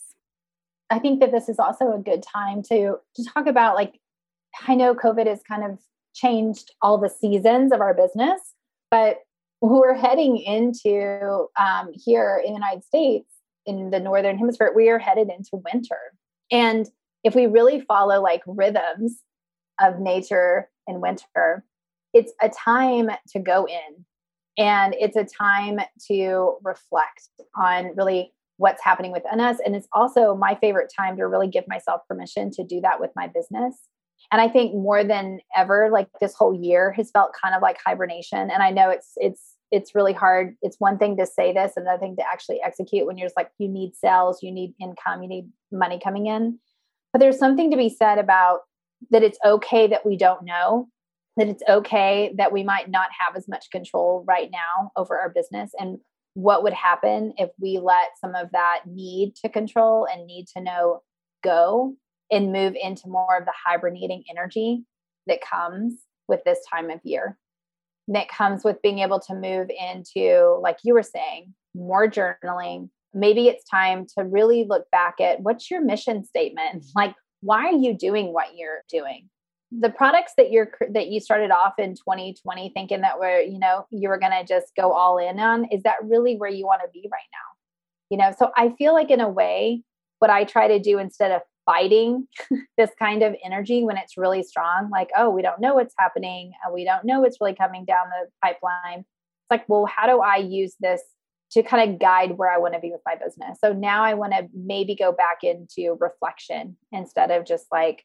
I 0.90 0.98
think 0.98 1.20
that 1.20 1.30
this 1.30 1.48
is 1.48 1.58
also 1.60 1.92
a 1.92 1.98
good 1.98 2.22
time 2.22 2.62
to 2.64 2.96
to 3.14 3.24
talk 3.32 3.46
about 3.46 3.76
like 3.76 4.00
I 4.66 4.74
know 4.74 4.94
COVID 4.94 5.26
has 5.26 5.40
kind 5.48 5.64
of 5.64 5.78
changed 6.14 6.72
all 6.82 6.98
the 6.98 7.08
seasons 7.08 7.72
of 7.72 7.80
our 7.80 7.94
business, 7.94 8.40
but 8.90 9.18
we're 9.60 9.94
heading 9.94 10.36
into 10.36 11.46
um, 11.58 11.92
here 11.94 12.42
in 12.44 12.52
the 12.52 12.58
United 12.58 12.84
States 12.84 13.28
in 13.64 13.90
the 13.90 14.00
northern 14.00 14.36
hemisphere, 14.36 14.72
we 14.74 14.88
are 14.88 14.98
headed 14.98 15.28
into 15.30 15.62
winter 15.72 15.96
and 16.52 16.86
if 17.24 17.34
we 17.34 17.46
really 17.46 17.80
follow 17.80 18.22
like 18.22 18.42
rhythms 18.46 19.20
of 19.80 19.98
nature 19.98 20.68
in 20.86 21.00
winter, 21.00 21.64
it's 22.12 22.32
a 22.42 22.48
time 22.48 23.10
to 23.28 23.40
go 23.40 23.66
in 23.66 24.04
and 24.58 24.94
it's 24.98 25.16
a 25.16 25.24
time 25.24 25.80
to 26.08 26.56
reflect 26.62 27.28
on 27.56 27.96
really 27.96 28.32
what's 28.58 28.84
happening 28.84 29.10
within 29.10 29.40
us. 29.40 29.58
And 29.64 29.74
it's 29.74 29.88
also 29.92 30.34
my 30.34 30.56
favorite 30.60 30.92
time 30.94 31.16
to 31.16 31.26
really 31.26 31.48
give 31.48 31.64
myself 31.66 32.02
permission 32.06 32.50
to 32.52 32.64
do 32.64 32.80
that 32.82 33.00
with 33.00 33.10
my 33.16 33.26
business. 33.26 33.74
And 34.30 34.40
I 34.40 34.48
think 34.48 34.74
more 34.74 35.02
than 35.02 35.40
ever, 35.56 35.88
like 35.90 36.08
this 36.20 36.34
whole 36.34 36.54
year 36.54 36.92
has 36.92 37.10
felt 37.10 37.32
kind 37.42 37.54
of 37.54 37.62
like 37.62 37.78
hibernation. 37.84 38.50
And 38.50 38.62
I 38.62 38.70
know 38.70 38.90
it's 38.90 39.12
it's 39.16 39.56
it's 39.72 39.94
really 39.94 40.12
hard. 40.12 40.54
It's 40.60 40.76
one 40.78 40.98
thing 40.98 41.16
to 41.16 41.26
say 41.26 41.52
this, 41.52 41.72
another 41.76 41.98
thing 41.98 42.14
to 42.16 42.22
actually 42.30 42.60
execute 42.62 43.06
when 43.06 43.16
you're 43.16 43.26
just 43.26 43.38
like, 43.38 43.50
you 43.58 43.68
need 43.68 43.96
sales, 43.96 44.42
you 44.42 44.52
need 44.52 44.74
income, 44.78 45.22
you 45.22 45.28
need 45.28 45.48
money 45.72 46.00
coming 46.02 46.26
in. 46.26 46.58
But 47.12 47.20
there's 47.20 47.38
something 47.38 47.70
to 47.70 47.76
be 47.76 47.88
said 47.88 48.18
about 48.18 48.60
that 49.10 49.22
it's 49.22 49.38
okay 49.44 49.86
that 49.88 50.06
we 50.06 50.16
don't 50.16 50.44
know, 50.44 50.88
that 51.36 51.48
it's 51.48 51.62
okay 51.68 52.32
that 52.36 52.52
we 52.52 52.62
might 52.62 52.90
not 52.90 53.08
have 53.18 53.36
as 53.36 53.48
much 53.48 53.70
control 53.70 54.24
right 54.26 54.50
now 54.50 54.90
over 54.96 55.18
our 55.18 55.28
business. 55.28 55.72
And 55.78 55.98
what 56.34 56.62
would 56.62 56.72
happen 56.72 57.34
if 57.36 57.50
we 57.60 57.78
let 57.78 58.10
some 58.20 58.34
of 58.34 58.50
that 58.52 58.80
need 58.86 59.34
to 59.44 59.48
control 59.48 60.06
and 60.10 60.26
need 60.26 60.46
to 60.56 60.62
know 60.62 61.00
go 61.44 61.94
and 62.30 62.52
move 62.52 62.74
into 62.80 63.08
more 63.08 63.36
of 63.36 63.44
the 63.44 63.52
hibernating 63.66 64.24
energy 64.30 64.84
that 65.26 65.40
comes 65.42 65.94
with 66.28 66.40
this 66.44 66.60
time 66.72 66.88
of 66.88 67.00
year? 67.04 67.36
that 68.08 68.28
comes 68.28 68.64
with 68.64 68.82
being 68.82 68.98
able 68.98 69.20
to 69.20 69.34
move 69.34 69.68
into, 69.70 70.58
like 70.60 70.78
you 70.82 70.94
were 70.94 71.02
saying, 71.02 71.54
more 71.74 72.08
journaling. 72.08 72.90
Maybe 73.14 73.48
it's 73.48 73.64
time 73.64 74.06
to 74.16 74.24
really 74.24 74.64
look 74.68 74.90
back 74.90 75.20
at 75.20 75.40
what's 75.40 75.70
your 75.70 75.82
mission 75.82 76.24
statement? 76.24 76.84
Like, 76.94 77.14
why 77.40 77.66
are 77.66 77.72
you 77.72 77.94
doing 77.94 78.32
what 78.32 78.56
you're 78.56 78.82
doing? 78.88 79.28
The 79.72 79.90
products 79.90 80.32
that 80.36 80.52
you're 80.52 80.70
that 80.90 81.08
you 81.08 81.18
started 81.18 81.50
off 81.50 81.74
in 81.78 81.94
2020 81.94 82.70
thinking 82.74 83.00
that 83.00 83.18
were, 83.18 83.40
you 83.40 83.58
know, 83.58 83.86
you 83.90 84.08
were 84.08 84.18
going 84.18 84.32
to 84.32 84.44
just 84.46 84.66
go 84.76 84.92
all 84.92 85.18
in 85.18 85.40
on, 85.40 85.64
is 85.72 85.82
that 85.82 85.96
really 86.04 86.36
where 86.36 86.50
you 86.50 86.66
want 86.66 86.82
to 86.82 86.90
be 86.92 87.08
right 87.10 87.20
now? 87.32 87.48
You 88.10 88.18
know, 88.18 88.34
so 88.38 88.52
I 88.56 88.74
feel 88.78 88.92
like 88.92 89.10
in 89.10 89.20
a 89.20 89.28
way, 89.28 89.82
what 90.18 90.30
I 90.30 90.44
try 90.44 90.68
to 90.68 90.78
do 90.78 90.98
instead 90.98 91.32
of 91.32 91.42
fighting 91.64 92.26
this 92.78 92.90
kind 92.98 93.22
of 93.22 93.34
energy 93.44 93.84
when 93.84 93.96
it's 93.96 94.16
really 94.16 94.42
strong 94.42 94.90
like 94.90 95.10
oh 95.16 95.30
we 95.30 95.42
don't 95.42 95.60
know 95.60 95.74
what's 95.74 95.94
happening 95.98 96.52
we 96.72 96.84
don't 96.84 97.04
know 97.04 97.20
what's 97.20 97.38
really 97.40 97.54
coming 97.54 97.84
down 97.84 98.06
the 98.10 98.28
pipeline 98.42 99.00
it's 99.00 99.50
like 99.50 99.68
well 99.68 99.86
how 99.86 100.06
do 100.06 100.20
i 100.20 100.36
use 100.36 100.74
this 100.80 101.02
to 101.52 101.62
kind 101.62 101.90
of 101.90 101.98
guide 101.98 102.38
where 102.38 102.50
I 102.50 102.58
want 102.58 102.74
to 102.74 102.80
be 102.80 102.90
with 102.90 103.02
my 103.04 103.14
business. 103.14 103.58
So 103.62 103.72
now 103.72 104.02
I 104.02 104.14
want 104.14 104.32
to 104.32 104.48
maybe 104.54 104.94
go 104.94 105.12
back 105.12 105.38
into 105.42 105.96
reflection 106.00 106.76
instead 106.92 107.30
of 107.30 107.44
just 107.46 107.66
like 107.70 108.04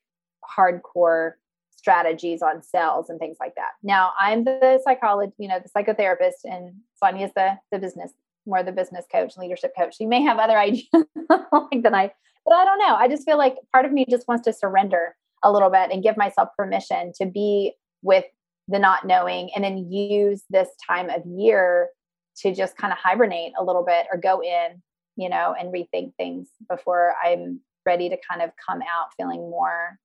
hardcore 0.58 1.34
strategies 1.72 2.42
on 2.42 2.62
sales 2.62 3.10
and 3.10 3.20
things 3.20 3.38
like 3.40 3.56
that. 3.56 3.72
Now 3.84 4.12
I'm 4.20 4.44
the 4.44 4.82
psychologist, 4.84 5.36
you 5.40 5.48
know, 5.48 5.60
the 5.60 5.70
psychotherapist, 5.70 6.44
and 6.44 6.76
Sonya's 7.02 7.32
the 7.36 7.58
the 7.72 7.80
business, 7.80 8.12
more 8.46 8.64
the 8.64 8.72
business 8.72 9.06
coach, 9.12 9.34
and 9.36 9.44
leadership 9.44 9.72
coach. 9.78 9.96
You 10.00 10.08
may 10.08 10.22
have 10.24 10.40
other 10.40 10.58
ideas 10.58 10.86
like 11.30 11.84
than 11.84 11.96
I, 11.96 12.12
but 12.46 12.54
I 12.54 12.66
don't 12.66 12.80
know. 12.80 12.96
I 12.96 13.08
just 13.08 13.26
feel 13.26 13.38
like 13.38 13.56
part 13.72 13.86
of 13.86 13.94
me 13.94 14.06
just 14.10 14.28
wants 14.28 14.44
to 14.46 14.54
surrender 14.54 15.16
a 15.44 15.52
little 15.52 15.70
bit 15.70 15.92
and 15.92 16.04
give 16.04 16.18
myself 16.18 16.50
permission 16.58 17.14
to 17.22 17.26
be 17.26 17.74
with 18.02 18.26
the 18.68 18.80
not 18.80 19.06
knowing 19.06 19.50
and 19.56 19.64
then 19.64 19.90
use 19.90 20.44
this 20.50 20.68
time 20.86 21.10
of 21.10 21.22
year 21.26 21.90
to 22.40 22.54
just 22.54 22.78
kind 22.78 22.94
of 22.94 23.00
hibernate 23.00 23.54
a 23.60 23.64
little 23.64 23.84
bit 23.84 24.08
or 24.12 24.18
go 24.18 24.42
in, 24.42 24.82
you 25.16 25.30
know, 25.30 25.56
and 25.60 25.74
rethink 25.74 26.16
things 26.16 26.50
before 26.70 27.14
I'm 27.24 27.62
ready 27.86 28.10
to 28.10 28.18
kind 28.30 28.42
of 28.42 28.52
come 28.66 28.82
out 28.82 29.10
feeling 29.18 29.50
more 29.50 29.98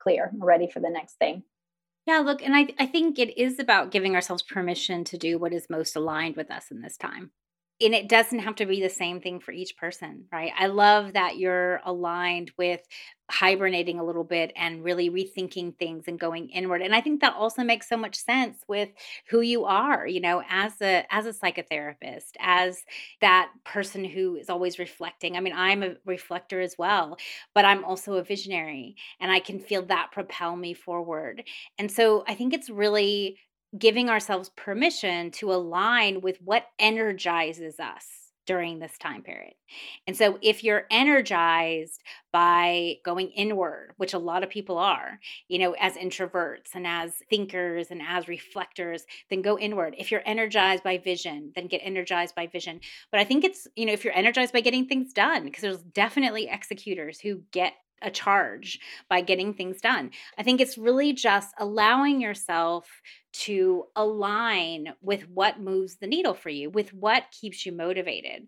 clear, 0.00 0.30
ready 0.38 0.68
for 0.68 0.80
the 0.80 0.90
next 0.90 1.14
thing. 1.14 1.42
Yeah, 2.06 2.18
look, 2.18 2.42
and 2.42 2.54
I, 2.54 2.68
I 2.78 2.86
think 2.86 3.18
it 3.18 3.38
is 3.40 3.58
about 3.58 3.90
giving 3.90 4.14
ourselves 4.14 4.42
permission 4.42 5.04
to 5.04 5.16
do 5.16 5.38
what 5.38 5.54
is 5.54 5.70
most 5.70 5.96
aligned 5.96 6.36
with 6.36 6.50
us 6.50 6.70
in 6.70 6.82
this 6.82 6.98
time 6.98 7.30
and 7.80 7.94
it 7.94 8.08
doesn't 8.08 8.38
have 8.38 8.54
to 8.56 8.66
be 8.66 8.80
the 8.80 8.88
same 8.88 9.20
thing 9.20 9.40
for 9.40 9.50
each 9.52 9.76
person, 9.76 10.26
right? 10.32 10.52
I 10.56 10.66
love 10.68 11.14
that 11.14 11.36
you're 11.36 11.80
aligned 11.84 12.52
with 12.56 12.80
hibernating 13.30 13.98
a 13.98 14.04
little 14.04 14.22
bit 14.22 14.52
and 14.54 14.84
really 14.84 15.10
rethinking 15.10 15.76
things 15.78 16.04
and 16.06 16.20
going 16.20 16.50
inward. 16.50 16.82
And 16.82 16.94
I 16.94 17.00
think 17.00 17.20
that 17.20 17.34
also 17.34 17.64
makes 17.64 17.88
so 17.88 17.96
much 17.96 18.16
sense 18.16 18.58
with 18.68 18.90
who 19.28 19.40
you 19.40 19.64
are, 19.64 20.06
you 20.06 20.20
know, 20.20 20.42
as 20.48 20.74
a 20.82 21.04
as 21.10 21.26
a 21.26 21.32
psychotherapist, 21.32 22.32
as 22.38 22.84
that 23.20 23.50
person 23.64 24.04
who 24.04 24.36
is 24.36 24.50
always 24.50 24.78
reflecting. 24.78 25.36
I 25.36 25.40
mean, 25.40 25.54
I'm 25.56 25.82
a 25.82 25.94
reflector 26.04 26.60
as 26.60 26.76
well, 26.78 27.16
but 27.54 27.64
I'm 27.64 27.84
also 27.84 28.14
a 28.14 28.22
visionary 28.22 28.96
and 29.20 29.32
I 29.32 29.40
can 29.40 29.58
feel 29.58 29.84
that 29.86 30.12
propel 30.12 30.54
me 30.54 30.74
forward. 30.74 31.44
And 31.78 31.90
so 31.90 32.24
I 32.28 32.34
think 32.34 32.52
it's 32.52 32.70
really 32.70 33.38
giving 33.78 34.08
ourselves 34.08 34.50
permission 34.50 35.30
to 35.32 35.52
align 35.52 36.20
with 36.20 36.38
what 36.42 36.66
energizes 36.78 37.80
us 37.80 38.06
during 38.46 38.78
this 38.78 38.98
time 38.98 39.22
period. 39.22 39.54
And 40.06 40.16
so 40.16 40.38
if 40.42 40.62
you're 40.62 40.84
energized 40.90 42.02
by 42.32 42.96
going 43.04 43.30
inward, 43.30 43.94
which 43.96 44.12
a 44.12 44.18
lot 44.18 44.42
of 44.42 44.50
people 44.50 44.76
are, 44.76 45.18
you 45.48 45.58
know, 45.58 45.74
as 45.80 45.94
introverts 45.94 46.74
and 46.74 46.86
as 46.86 47.14
thinkers 47.30 47.90
and 47.90 48.02
as 48.06 48.28
reflectors, 48.28 49.06
then 49.30 49.42
go 49.42 49.58
inward. 49.58 49.94
If 49.96 50.10
you're 50.10 50.22
energized 50.26 50.82
by 50.82 50.98
vision, 50.98 51.52
then 51.54 51.68
get 51.68 51.80
energized 51.82 52.34
by 52.34 52.46
vision. 52.46 52.80
But 53.10 53.20
I 53.20 53.24
think 53.24 53.44
it's, 53.44 53.66
you 53.76 53.86
know, 53.86 53.92
if 53.92 54.04
you're 54.04 54.16
energized 54.16 54.52
by 54.52 54.60
getting 54.60 54.86
things 54.86 55.12
done, 55.12 55.44
because 55.44 55.62
there's 55.62 55.82
definitely 55.82 56.48
executors 56.50 57.20
who 57.20 57.42
get 57.50 57.72
a 58.02 58.10
charge 58.10 58.78
by 59.08 59.20
getting 59.20 59.54
things 59.54 59.80
done. 59.80 60.10
I 60.38 60.42
think 60.42 60.60
it's 60.60 60.78
really 60.78 61.12
just 61.12 61.54
allowing 61.58 62.20
yourself 62.20 62.88
to 63.32 63.84
align 63.96 64.94
with 65.00 65.28
what 65.28 65.60
moves 65.60 65.96
the 65.96 66.06
needle 66.06 66.34
for 66.34 66.50
you, 66.50 66.70
with 66.70 66.92
what 66.94 67.24
keeps 67.32 67.66
you 67.66 67.72
motivated. 67.72 68.46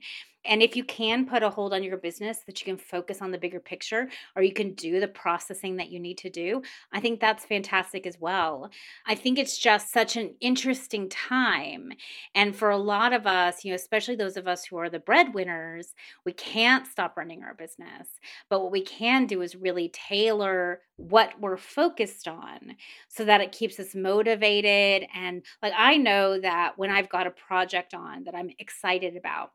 And 0.48 0.62
if 0.62 0.76
you 0.76 0.84
can 0.84 1.26
put 1.26 1.42
a 1.42 1.50
hold 1.50 1.74
on 1.74 1.82
your 1.82 1.96
business 1.96 2.40
that 2.46 2.60
you 2.60 2.64
can 2.64 2.76
focus 2.76 3.20
on 3.20 3.30
the 3.30 3.38
bigger 3.38 3.60
picture 3.60 4.08
or 4.34 4.42
you 4.42 4.52
can 4.52 4.74
do 4.74 5.00
the 5.00 5.08
processing 5.08 5.76
that 5.76 5.90
you 5.90 6.00
need 6.00 6.18
to 6.18 6.30
do, 6.30 6.62
I 6.92 7.00
think 7.00 7.20
that's 7.20 7.44
fantastic 7.44 8.06
as 8.06 8.18
well. 8.20 8.70
I 9.06 9.14
think 9.14 9.38
it's 9.38 9.58
just 9.58 9.92
such 9.92 10.16
an 10.16 10.34
interesting 10.40 11.08
time. 11.08 11.92
And 12.34 12.54
for 12.54 12.70
a 12.70 12.76
lot 12.76 13.12
of 13.12 13.26
us, 13.26 13.64
you 13.64 13.72
know, 13.72 13.76
especially 13.76 14.16
those 14.16 14.36
of 14.36 14.46
us 14.46 14.64
who 14.64 14.76
are 14.76 14.90
the 14.90 14.98
breadwinners, 14.98 15.94
we 16.24 16.32
can't 16.32 16.86
stop 16.86 17.16
running 17.16 17.42
our 17.42 17.54
business. 17.54 18.08
But 18.48 18.62
what 18.62 18.72
we 18.72 18.82
can 18.82 19.26
do 19.26 19.42
is 19.42 19.56
really 19.56 19.90
tailor 19.92 20.80
what 20.96 21.38
we're 21.40 21.56
focused 21.56 22.26
on 22.26 22.76
so 23.08 23.24
that 23.24 23.40
it 23.40 23.52
keeps 23.52 23.78
us 23.78 23.94
motivated. 23.94 25.08
And 25.14 25.42
like 25.62 25.74
I 25.76 25.96
know 25.96 26.40
that 26.40 26.74
when 26.76 26.90
I've 26.90 27.08
got 27.08 27.26
a 27.26 27.30
project 27.30 27.94
on 27.94 28.24
that 28.24 28.34
I'm 28.34 28.50
excited 28.58 29.16
about, 29.16 29.50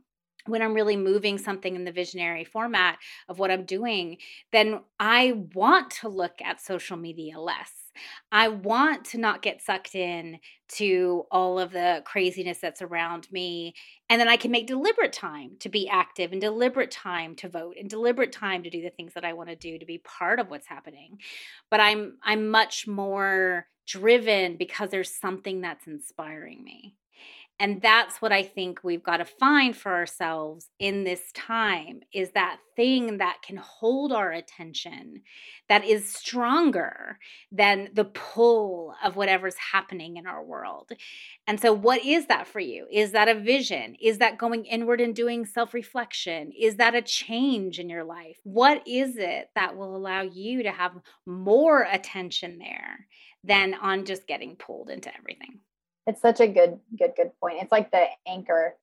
when 0.47 0.61
I'm 0.61 0.73
really 0.73 0.97
moving 0.97 1.37
something 1.37 1.75
in 1.75 1.83
the 1.83 1.91
visionary 1.91 2.43
format 2.43 2.97
of 3.29 3.39
what 3.39 3.51
I'm 3.51 3.65
doing, 3.65 4.17
then 4.51 4.81
I 4.99 5.43
want 5.53 5.91
to 6.01 6.09
look 6.09 6.41
at 6.43 6.61
social 6.61 6.97
media 6.97 7.39
less. 7.39 7.71
I 8.31 8.47
want 8.47 9.05
to 9.05 9.17
not 9.17 9.41
get 9.41 9.61
sucked 9.61 9.95
in 9.95 10.39
to 10.69 11.25
all 11.29 11.59
of 11.59 11.71
the 11.71 12.01
craziness 12.05 12.59
that's 12.59 12.81
around 12.81 13.29
me. 13.31 13.75
And 14.09 14.19
then 14.19 14.29
I 14.29 14.37
can 14.37 14.51
make 14.51 14.67
deliberate 14.67 15.13
time 15.13 15.57
to 15.59 15.69
be 15.69 15.89
active 15.89 16.31
and 16.31 16.39
deliberate 16.39 16.91
time 16.91 17.35
to 17.37 17.49
vote 17.49 17.75
and 17.79 17.89
deliberate 17.89 18.31
time 18.31 18.63
to 18.63 18.69
do 18.69 18.81
the 18.81 18.89
things 18.89 19.13
that 19.13 19.25
I 19.25 19.33
want 19.33 19.49
to 19.49 19.55
do 19.55 19.77
to 19.77 19.85
be 19.85 19.97
part 19.97 20.39
of 20.39 20.49
what's 20.49 20.67
happening. 20.67 21.19
But 21.69 21.81
I'm 21.81 22.17
I'm 22.23 22.49
much 22.49 22.87
more 22.87 23.67
driven 23.85 24.55
because 24.55 24.89
there's 24.89 25.13
something 25.13 25.61
that's 25.61 25.87
inspiring 25.87 26.63
me. 26.63 26.95
And 27.61 27.79
that's 27.79 28.23
what 28.23 28.31
I 28.31 28.41
think 28.41 28.79
we've 28.83 29.03
got 29.03 29.17
to 29.17 29.25
find 29.25 29.77
for 29.77 29.93
ourselves 29.93 30.69
in 30.79 31.03
this 31.03 31.31
time 31.33 32.01
is 32.11 32.31
that 32.31 32.57
thing 32.75 33.19
that 33.19 33.43
can 33.45 33.57
hold 33.57 34.11
our 34.11 34.31
attention 34.31 35.21
that 35.69 35.85
is 35.85 36.11
stronger 36.11 37.19
than 37.51 37.89
the 37.93 38.05
pull 38.05 38.95
of 39.03 39.15
whatever's 39.15 39.57
happening 39.57 40.17
in 40.17 40.25
our 40.25 40.43
world. 40.43 40.89
And 41.45 41.59
so, 41.59 41.71
what 41.71 42.03
is 42.03 42.25
that 42.25 42.47
for 42.47 42.59
you? 42.59 42.87
Is 42.91 43.11
that 43.11 43.27
a 43.27 43.39
vision? 43.39 43.95
Is 44.01 44.17
that 44.17 44.39
going 44.39 44.65
inward 44.65 44.99
and 44.99 45.15
doing 45.15 45.45
self 45.45 45.75
reflection? 45.75 46.51
Is 46.59 46.77
that 46.77 46.95
a 46.95 47.01
change 47.03 47.77
in 47.77 47.89
your 47.89 48.03
life? 48.03 48.37
What 48.41 48.81
is 48.87 49.17
it 49.17 49.49
that 49.53 49.77
will 49.77 49.95
allow 49.95 50.23
you 50.23 50.63
to 50.63 50.71
have 50.71 50.93
more 51.27 51.83
attention 51.83 52.57
there 52.57 53.05
than 53.43 53.75
on 53.75 54.05
just 54.05 54.25
getting 54.25 54.55
pulled 54.55 54.89
into 54.89 55.15
everything? 55.15 55.59
It's 56.07 56.21
such 56.21 56.39
a 56.39 56.47
good 56.47 56.79
good 56.97 57.13
good 57.15 57.31
point. 57.39 57.57
It's 57.61 57.71
like 57.71 57.91
the 57.91 58.05
anchor 58.27 58.75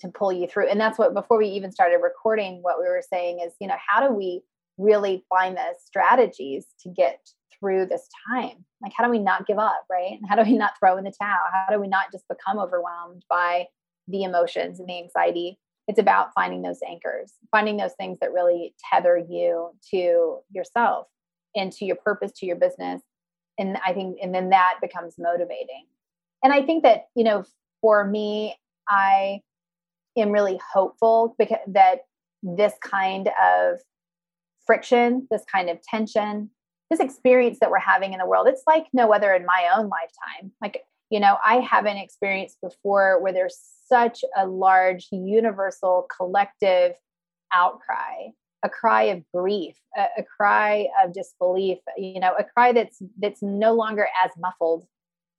to 0.00 0.08
pull 0.08 0.32
you 0.32 0.46
through. 0.46 0.68
And 0.68 0.80
that's 0.80 0.98
what 0.98 1.14
before 1.14 1.38
we 1.38 1.48
even 1.48 1.72
started 1.72 1.98
recording 2.02 2.62
what 2.62 2.78
we 2.78 2.86
were 2.86 3.02
saying 3.08 3.40
is 3.40 3.52
you 3.60 3.68
know 3.68 3.76
how 3.86 4.06
do 4.06 4.12
we 4.12 4.42
really 4.78 5.24
find 5.28 5.56
the 5.56 5.74
strategies 5.84 6.66
to 6.82 6.90
get 6.90 7.20
through 7.58 7.86
this 7.86 8.08
time? 8.28 8.64
Like 8.82 8.92
how 8.94 9.04
do 9.04 9.10
we 9.10 9.18
not 9.18 9.46
give 9.46 9.58
up 9.58 9.84
right? 9.90 10.12
And 10.12 10.28
how 10.28 10.36
do 10.36 10.48
we 10.48 10.58
not 10.58 10.72
throw 10.78 10.96
in 10.96 11.04
the 11.04 11.12
towel? 11.12 11.46
How 11.52 11.74
do 11.74 11.80
we 11.80 11.88
not 11.88 12.12
just 12.12 12.28
become 12.28 12.58
overwhelmed 12.58 13.24
by 13.30 13.66
the 14.08 14.24
emotions 14.24 14.80
and 14.80 14.88
the 14.88 14.98
anxiety? 14.98 15.58
It's 15.88 16.00
about 16.00 16.34
finding 16.34 16.62
those 16.62 16.80
anchors 16.86 17.34
finding 17.52 17.76
those 17.76 17.94
things 17.98 18.18
that 18.20 18.32
really 18.32 18.74
tether 18.92 19.16
you 19.16 19.70
to 19.92 20.38
yourself 20.50 21.06
and 21.54 21.72
to 21.72 21.84
your 21.84 21.96
purpose 21.96 22.32
to 22.38 22.46
your 22.46 22.56
business. 22.56 23.02
And 23.56 23.78
i 23.86 23.94
think 23.94 24.18
and 24.20 24.34
then 24.34 24.50
that 24.50 24.74
becomes 24.82 25.14
motivating 25.16 25.86
and 26.46 26.52
I 26.52 26.62
think 26.62 26.84
that, 26.84 27.06
you 27.16 27.24
know, 27.24 27.44
for 27.80 28.04
me, 28.04 28.54
I 28.88 29.40
am 30.16 30.30
really 30.30 30.60
hopeful 30.72 31.34
because 31.40 31.58
that 31.66 32.02
this 32.40 32.72
kind 32.80 33.30
of 33.42 33.80
friction, 34.64 35.26
this 35.28 35.42
kind 35.52 35.68
of 35.68 35.82
tension, 35.82 36.50
this 36.88 37.00
experience 37.00 37.58
that 37.60 37.72
we're 37.72 37.80
having 37.80 38.12
in 38.12 38.20
the 38.20 38.26
world, 38.26 38.46
it's 38.46 38.62
like 38.64 38.86
no 38.92 39.12
other 39.12 39.34
in 39.34 39.44
my 39.44 39.68
own 39.76 39.88
lifetime. 39.88 40.52
Like, 40.62 40.84
you 41.10 41.18
know, 41.18 41.36
I 41.44 41.56
haven't 41.56 41.96
experienced 41.96 42.58
before 42.62 43.20
where 43.20 43.32
there's 43.32 43.58
such 43.88 44.24
a 44.36 44.46
large 44.46 45.08
universal 45.10 46.06
collective 46.16 46.92
outcry 47.52 48.28
a 48.62 48.68
cry 48.68 49.02
of 49.04 49.22
grief 49.34 49.76
a, 49.96 50.06
a, 50.18 50.22
cry 50.24 50.88
of 51.04 51.12
disbelief 51.12 51.78
you 51.96 52.18
know 52.18 52.34
a 52.36 52.42
cry 52.42 52.72
that's 52.72 53.00
that's 53.18 53.40
no 53.40 53.72
longer 53.74 54.08
as 54.24 54.30
muffled 54.38 54.86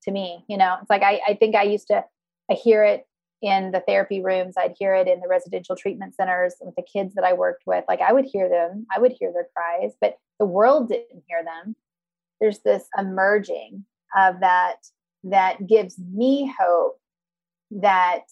to 0.04 0.12
me 0.12 0.44
you 0.48 0.58
know? 0.58 0.78
It's 0.82 0.90
like 0.90 1.04
I, 1.04 1.22
I 1.28 1.34
think 1.36 1.56
i 1.56 1.64
used 1.64 1.88
to 1.88 2.04
i 2.50 2.54
hear 2.54 2.84
it 2.84 3.06
in 3.42 3.72
the 3.72 3.84
therapy 3.88 4.22
rooms 4.22 4.56
i'd 4.58 4.76
hear 4.80 4.96
it 4.96 5.08
in 5.08 5.20
the 5.20 5.28
residential 5.28 5.76
treatment 5.76 6.16
centers 6.16 6.56
with 6.62 6.76
the 6.76 6.82
kids 6.82 7.14
that 7.16 7.24
i 7.24 7.34
worked 7.34 7.64
with 7.68 7.84
like 7.88 8.02
i 8.02 8.12
would 8.12 8.26
hear 8.26 8.50
them 8.50 8.88
i 8.96 9.00
would 9.00 9.12
hear 9.12 9.32
their 9.32 9.48
cries 9.54 9.94
but 10.02 10.18
the 10.40 10.46
world 10.46 10.90
didn't 10.90 11.24
hear 11.28 11.44
them. 11.44 11.76
There's 12.40 12.60
this 12.60 12.88
emerging 12.98 13.86
of 14.16 14.40
that 14.42 14.78
that 15.24 15.68
gives 15.68 15.98
me 15.98 16.54
hope 16.60 17.00
that 17.72 18.24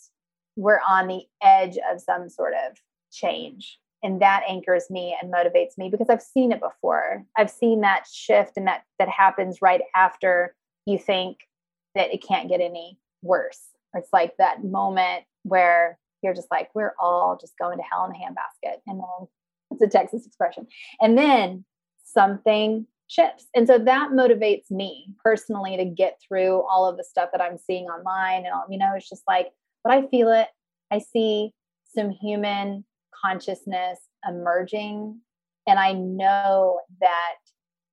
we're 0.56 0.80
on 0.88 1.08
the 1.08 1.24
edge 1.44 1.78
of 1.92 2.00
some 2.00 2.30
sort 2.30 2.54
of 2.54 2.78
change 3.12 3.80
and 4.04 4.22
that 4.22 4.44
anchors 4.48 4.86
me 4.90 5.18
and 5.22 5.34
motivates 5.34 5.78
me 5.78 5.90
because 5.90 6.10
i've 6.10 6.22
seen 6.22 6.52
it 6.52 6.62
before. 6.62 7.24
I've 7.38 7.50
seen 7.50 7.82
that 7.82 8.06
shift 8.12 8.54
and 8.56 8.68
that 8.68 8.84
that 9.00 9.10
happens 9.10 9.62
right 9.62 9.82
after 9.96 10.56
you 10.86 11.00
think 11.00 11.40
that 11.96 12.14
it 12.14 12.24
can't 12.26 12.50
get 12.50 12.62
any 12.62 12.98
worse. 13.22 13.62
It's 13.94 14.10
like 14.14 14.36
that 14.38 14.64
moment 14.64 15.24
where 15.44 15.98
you're 16.22 16.34
just 16.34 16.52
like, 16.52 16.70
we're 16.76 16.94
all 17.00 17.38
just 17.40 17.58
going 17.58 17.78
to 17.78 17.84
hell 17.84 18.06
in 18.06 18.12
a 18.12 18.16
handbasket. 18.16 18.78
And 18.88 19.00
then 19.00 19.28
it's 19.72 19.82
a 19.82 19.88
Texas 19.88 20.26
expression. 20.26 20.68
And 21.00 21.18
then 21.18 21.66
something 22.04 22.88
shifts. 23.08 23.46
And 23.56 23.68
so 23.68 23.78
that 23.78 24.10
motivates 24.12 24.72
me 24.72 25.14
personally 25.24 25.78
to 25.78 25.86
get 25.86 26.20
through 26.28 26.64
all 26.70 26.90
of 26.90 26.98
the 26.98 27.04
stuff 27.04 27.30
that 27.32 27.42
I'm 27.42 27.58
seeing 27.58 27.86
online 27.86 28.46
and 28.46 28.54
all, 28.54 28.66
you 28.70 28.78
know, 28.78 28.94
it's 28.96 29.10
just 29.10 29.24
like, 29.28 29.48
but 29.84 29.94
I 29.94 30.08
feel 30.08 30.32
it. 30.32 30.48
I 30.92 31.00
see 31.00 31.52
some 31.96 32.10
human 32.10 32.84
consciousness 33.24 34.00
emerging. 34.28 35.20
And 35.68 35.80
I 35.80 35.94
know 35.94 36.82
that 37.02 37.36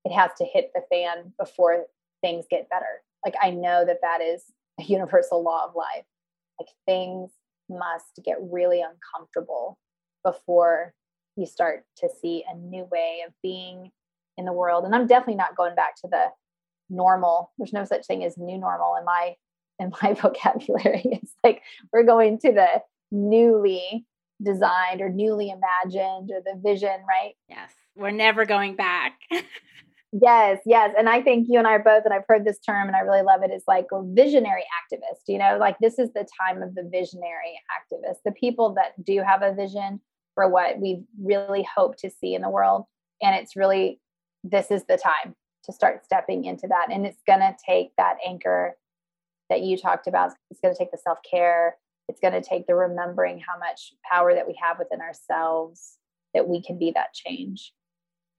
it 0.05 0.13
has 0.13 0.31
to 0.39 0.45
hit 0.45 0.71
the 0.75 0.83
fan 0.91 1.33
before 1.39 1.85
things 2.23 2.47
get 2.51 2.69
better. 2.71 3.03
Like, 3.25 3.35
I 3.43 3.51
know 3.51 3.85
that 3.85 3.99
that 4.03 4.21
is 4.21 4.45
a 4.81 4.83
universal 4.89 5.43
law 5.43 5.67
of 5.67 5.75
life. 5.75 6.05
Like, 6.59 6.69
things 6.87 7.31
must 7.69 8.21
get 8.25 8.37
really 8.41 8.83
uncomfortable 8.83 9.79
before 10.25 10.95
you 11.37 11.47
start 11.47 11.85
to 11.97 12.09
see 12.21 12.45
a 12.49 12.57
new 12.57 12.85
way 12.91 13.23
of 13.27 13.33
being 13.43 13.91
in 14.37 14.45
the 14.45 14.53
world. 14.53 14.85
And 14.85 14.95
I'm 14.95 15.07
definitely 15.07 15.37
not 15.37 15.57
going 15.57 15.75
back 15.75 15.97
to 16.03 16.09
the 16.09 16.27
normal. 16.91 17.53
There's 17.59 17.73
no 17.73 17.85
such 17.85 18.07
thing 18.07 18.25
as 18.25 18.37
new 18.37 18.59
normal 18.59 18.97
in 18.97 19.05
my 19.05 19.35
in 19.79 19.93
my 20.03 20.13
vocabulary. 20.21 21.03
It's 21.05 21.35
like 21.43 21.63
we're 21.93 22.05
going 22.05 22.39
to 22.41 22.53
the 22.53 22.83
newly 23.11 24.07
designed 24.43 25.01
or 25.01 25.09
newly 25.09 25.51
imagined 25.51 26.31
or 26.31 26.41
the 26.45 26.61
vision, 26.63 27.05
right? 27.09 27.35
Yes. 27.49 27.71
We're 27.95 28.11
never 28.11 28.45
going 28.45 28.77
back. 28.77 29.19
Yes, 30.13 30.61
yes. 30.67 30.95
And 30.97 31.09
I 31.09 31.23
think 31.23 31.47
you 31.49 31.59
and 31.59 31.67
I 31.67 31.73
are 31.73 31.83
both, 31.83 32.05
and 32.05 32.15
I've 32.15 32.25
heard 32.29 32.45
this 32.45 32.59
term 32.61 32.87
and 32.87 32.97
I 32.97 33.01
really 33.01 33.23
love 33.23 33.43
it, 33.43 33.51
is 33.51 33.65
like 33.67 33.87
a 33.93 34.03
visionary 34.03 34.65
activist. 34.81 35.23
You 35.29 35.39
know, 35.39 35.57
like 35.59 35.77
this 35.81 35.99
is 35.99 36.13
the 36.13 36.27
time 36.41 36.63
of 36.63 36.75
the 36.75 36.89
visionary 36.91 37.59
activist, 37.71 38.17
the 38.25 38.33
people 38.33 38.75
that 38.75 39.03
do 39.05 39.23
have 39.27 39.43
a 39.43 39.55
vision 39.55 40.01
for 40.35 40.49
what 40.49 40.79
we 40.79 41.03
really 41.23 41.67
hope 41.75 41.97
to 41.99 42.11
see 42.11 42.35
in 42.35 42.43
the 42.43 42.51
world. 42.51 42.85
And 43.21 43.37
it's 43.37 43.57
really, 43.57 44.01
this 44.45 44.71
is 44.71 44.85
the 44.89 44.97
time 44.97 45.35
to 45.65 45.73
start 45.73 46.05
stepping 46.05 46.45
into 46.45 46.67
that. 46.69 46.89
And 46.91 47.07
it's 47.07 47.23
going 47.27 47.41
to 47.41 47.55
take 47.65 47.93
that 47.97 48.17
anchor 48.27 48.77
that 49.49 49.63
you 49.63 49.77
talked 49.77 50.07
about. 50.07 50.33
It's 50.51 50.61
going 50.61 50.75
to 50.75 50.79
take 50.79 50.91
the 50.91 50.99
self 50.99 51.19
care. 51.29 51.77
It's 52.09 52.21
going 52.21 52.35
to 52.35 52.47
take 52.47 52.67
the 52.67 52.75
remembering 52.75 53.39
how 53.39 53.59
much 53.59 53.93
power 54.11 54.35
that 54.35 54.47
we 54.47 54.59
have 54.63 54.79
within 54.79 55.01
ourselves 55.01 55.99
that 56.35 56.49
we 56.49 56.63
can 56.63 56.79
be 56.79 56.93
that 56.95 57.13
change. 57.15 57.73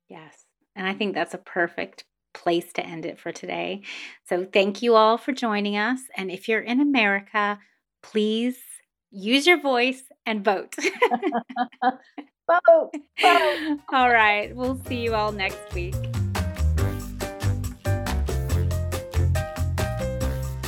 Yes. 0.10 0.43
And 0.76 0.88
I 0.88 0.94
think 0.94 1.14
that's 1.14 1.34
a 1.34 1.40
perfect 1.40 2.06
place 2.34 2.74
to 2.74 2.86
end 2.86 3.06
it 3.06 3.20
for 3.20 3.32
today. 3.32 3.84
So 4.28 4.46
thank 4.46 4.82
you 4.82 4.96
all 4.96 5.18
for 5.18 5.32
joining 5.32 5.78
us. 5.78 6.00
And 6.18 6.32
if 6.32 6.48
you're 6.48 6.62
in 6.62 6.80
America, 6.80 7.60
please 8.02 8.58
use 9.12 9.46
your 9.46 9.62
voice 9.62 10.04
and 10.26 10.44
vote. 10.44 10.76
vote, 11.84 12.92
vote. 13.22 13.80
All 13.94 14.10
right. 14.10 14.56
We'll 14.56 14.82
see 14.88 14.98
you 14.98 15.14
all 15.14 15.32
next 15.32 15.74
week. 15.74 15.96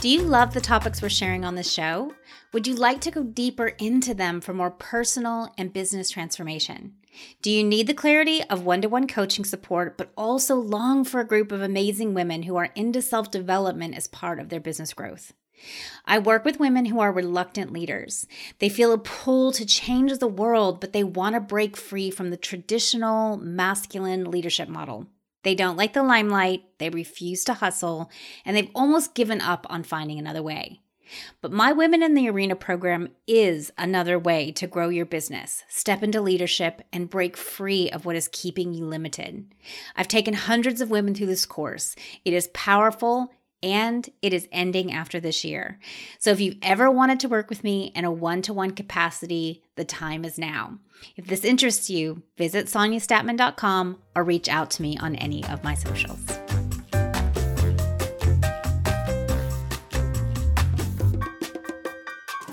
Do 0.01 0.09
you 0.09 0.21
love 0.21 0.53
the 0.53 0.61
topics 0.61 1.01
we're 1.01 1.09
sharing 1.09 1.43
on 1.43 1.55
this 1.55 1.71
show? 1.71 2.13
Would 2.53 2.67
you 2.67 2.75
like 2.75 3.01
to 3.01 3.11
go 3.11 3.23
deeper 3.23 3.67
into 3.79 4.13
them 4.13 4.39
for 4.39 4.53
more 4.53 4.69
personal 4.69 5.51
and 5.57 5.73
business 5.73 6.11
transformation? 6.11 6.93
Do 7.41 7.51
you 7.51 7.63
need 7.63 7.87
the 7.87 7.93
clarity 7.93 8.43
of 8.43 8.63
one 8.63 8.81
to 8.81 8.89
one 8.89 9.07
coaching 9.07 9.45
support, 9.45 9.97
but 9.97 10.11
also 10.17 10.55
long 10.55 11.03
for 11.03 11.19
a 11.19 11.27
group 11.27 11.51
of 11.51 11.61
amazing 11.61 12.13
women 12.13 12.43
who 12.43 12.55
are 12.55 12.71
into 12.75 13.01
self 13.01 13.31
development 13.31 13.95
as 13.95 14.07
part 14.07 14.39
of 14.39 14.49
their 14.49 14.59
business 14.59 14.93
growth? 14.93 15.33
I 16.05 16.19
work 16.19 16.45
with 16.45 16.59
women 16.59 16.85
who 16.85 16.99
are 16.99 17.11
reluctant 17.11 17.71
leaders. 17.71 18.27
They 18.59 18.69
feel 18.69 18.91
a 18.91 18.97
pull 18.97 19.51
to 19.53 19.65
change 19.65 20.17
the 20.17 20.27
world, 20.27 20.79
but 20.79 20.93
they 20.93 21.03
want 21.03 21.35
to 21.35 21.39
break 21.39 21.77
free 21.77 22.11
from 22.11 22.29
the 22.29 22.37
traditional 22.37 23.37
masculine 23.37 24.29
leadership 24.29 24.69
model. 24.69 25.07
They 25.43 25.55
don't 25.55 25.77
like 25.77 25.93
the 25.93 26.03
limelight, 26.03 26.63
they 26.79 26.89
refuse 26.89 27.43
to 27.45 27.53
hustle, 27.53 28.09
and 28.43 28.57
they've 28.57 28.71
almost 28.73 29.13
given 29.13 29.41
up 29.41 29.67
on 29.69 29.83
finding 29.83 30.17
another 30.17 30.41
way. 30.41 30.81
But 31.41 31.51
My 31.51 31.71
Women 31.71 32.03
in 32.03 32.13
the 32.13 32.29
Arena 32.29 32.55
program 32.55 33.09
is 33.27 33.71
another 33.77 34.17
way 34.17 34.51
to 34.53 34.67
grow 34.67 34.89
your 34.89 35.05
business, 35.05 35.63
step 35.67 36.03
into 36.03 36.21
leadership, 36.21 36.81
and 36.91 37.09
break 37.09 37.37
free 37.37 37.89
of 37.89 38.05
what 38.05 38.15
is 38.15 38.29
keeping 38.31 38.73
you 38.73 38.85
limited. 38.85 39.53
I've 39.95 40.07
taken 40.07 40.33
hundreds 40.33 40.81
of 40.81 40.89
women 40.89 41.15
through 41.15 41.27
this 41.27 41.45
course. 41.45 41.95
It 42.23 42.33
is 42.33 42.49
powerful 42.53 43.31
and 43.63 44.07
it 44.21 44.31
is 44.31 44.47
ending 44.51 44.91
after 44.91 45.19
this 45.19 45.43
year. 45.43 45.79
So 46.19 46.29
if 46.31 46.39
you've 46.39 46.57
ever 46.61 46.91
wanted 46.91 47.19
to 47.21 47.27
work 47.27 47.49
with 47.49 47.63
me 47.63 47.91
in 47.95 48.05
a 48.05 48.11
one 48.11 48.43
to 48.43 48.53
one 48.53 48.71
capacity, 48.71 49.63
the 49.75 49.85
time 49.85 50.23
is 50.23 50.37
now. 50.37 50.77
If 51.15 51.25
this 51.25 51.43
interests 51.43 51.89
you, 51.89 52.21
visit 52.37 52.67
SonyaStattmann.com 52.67 53.97
or 54.15 54.23
reach 54.23 54.47
out 54.49 54.69
to 54.71 54.81
me 54.81 54.97
on 54.97 55.15
any 55.15 55.43
of 55.45 55.63
my 55.63 55.73
socials. 55.73 56.44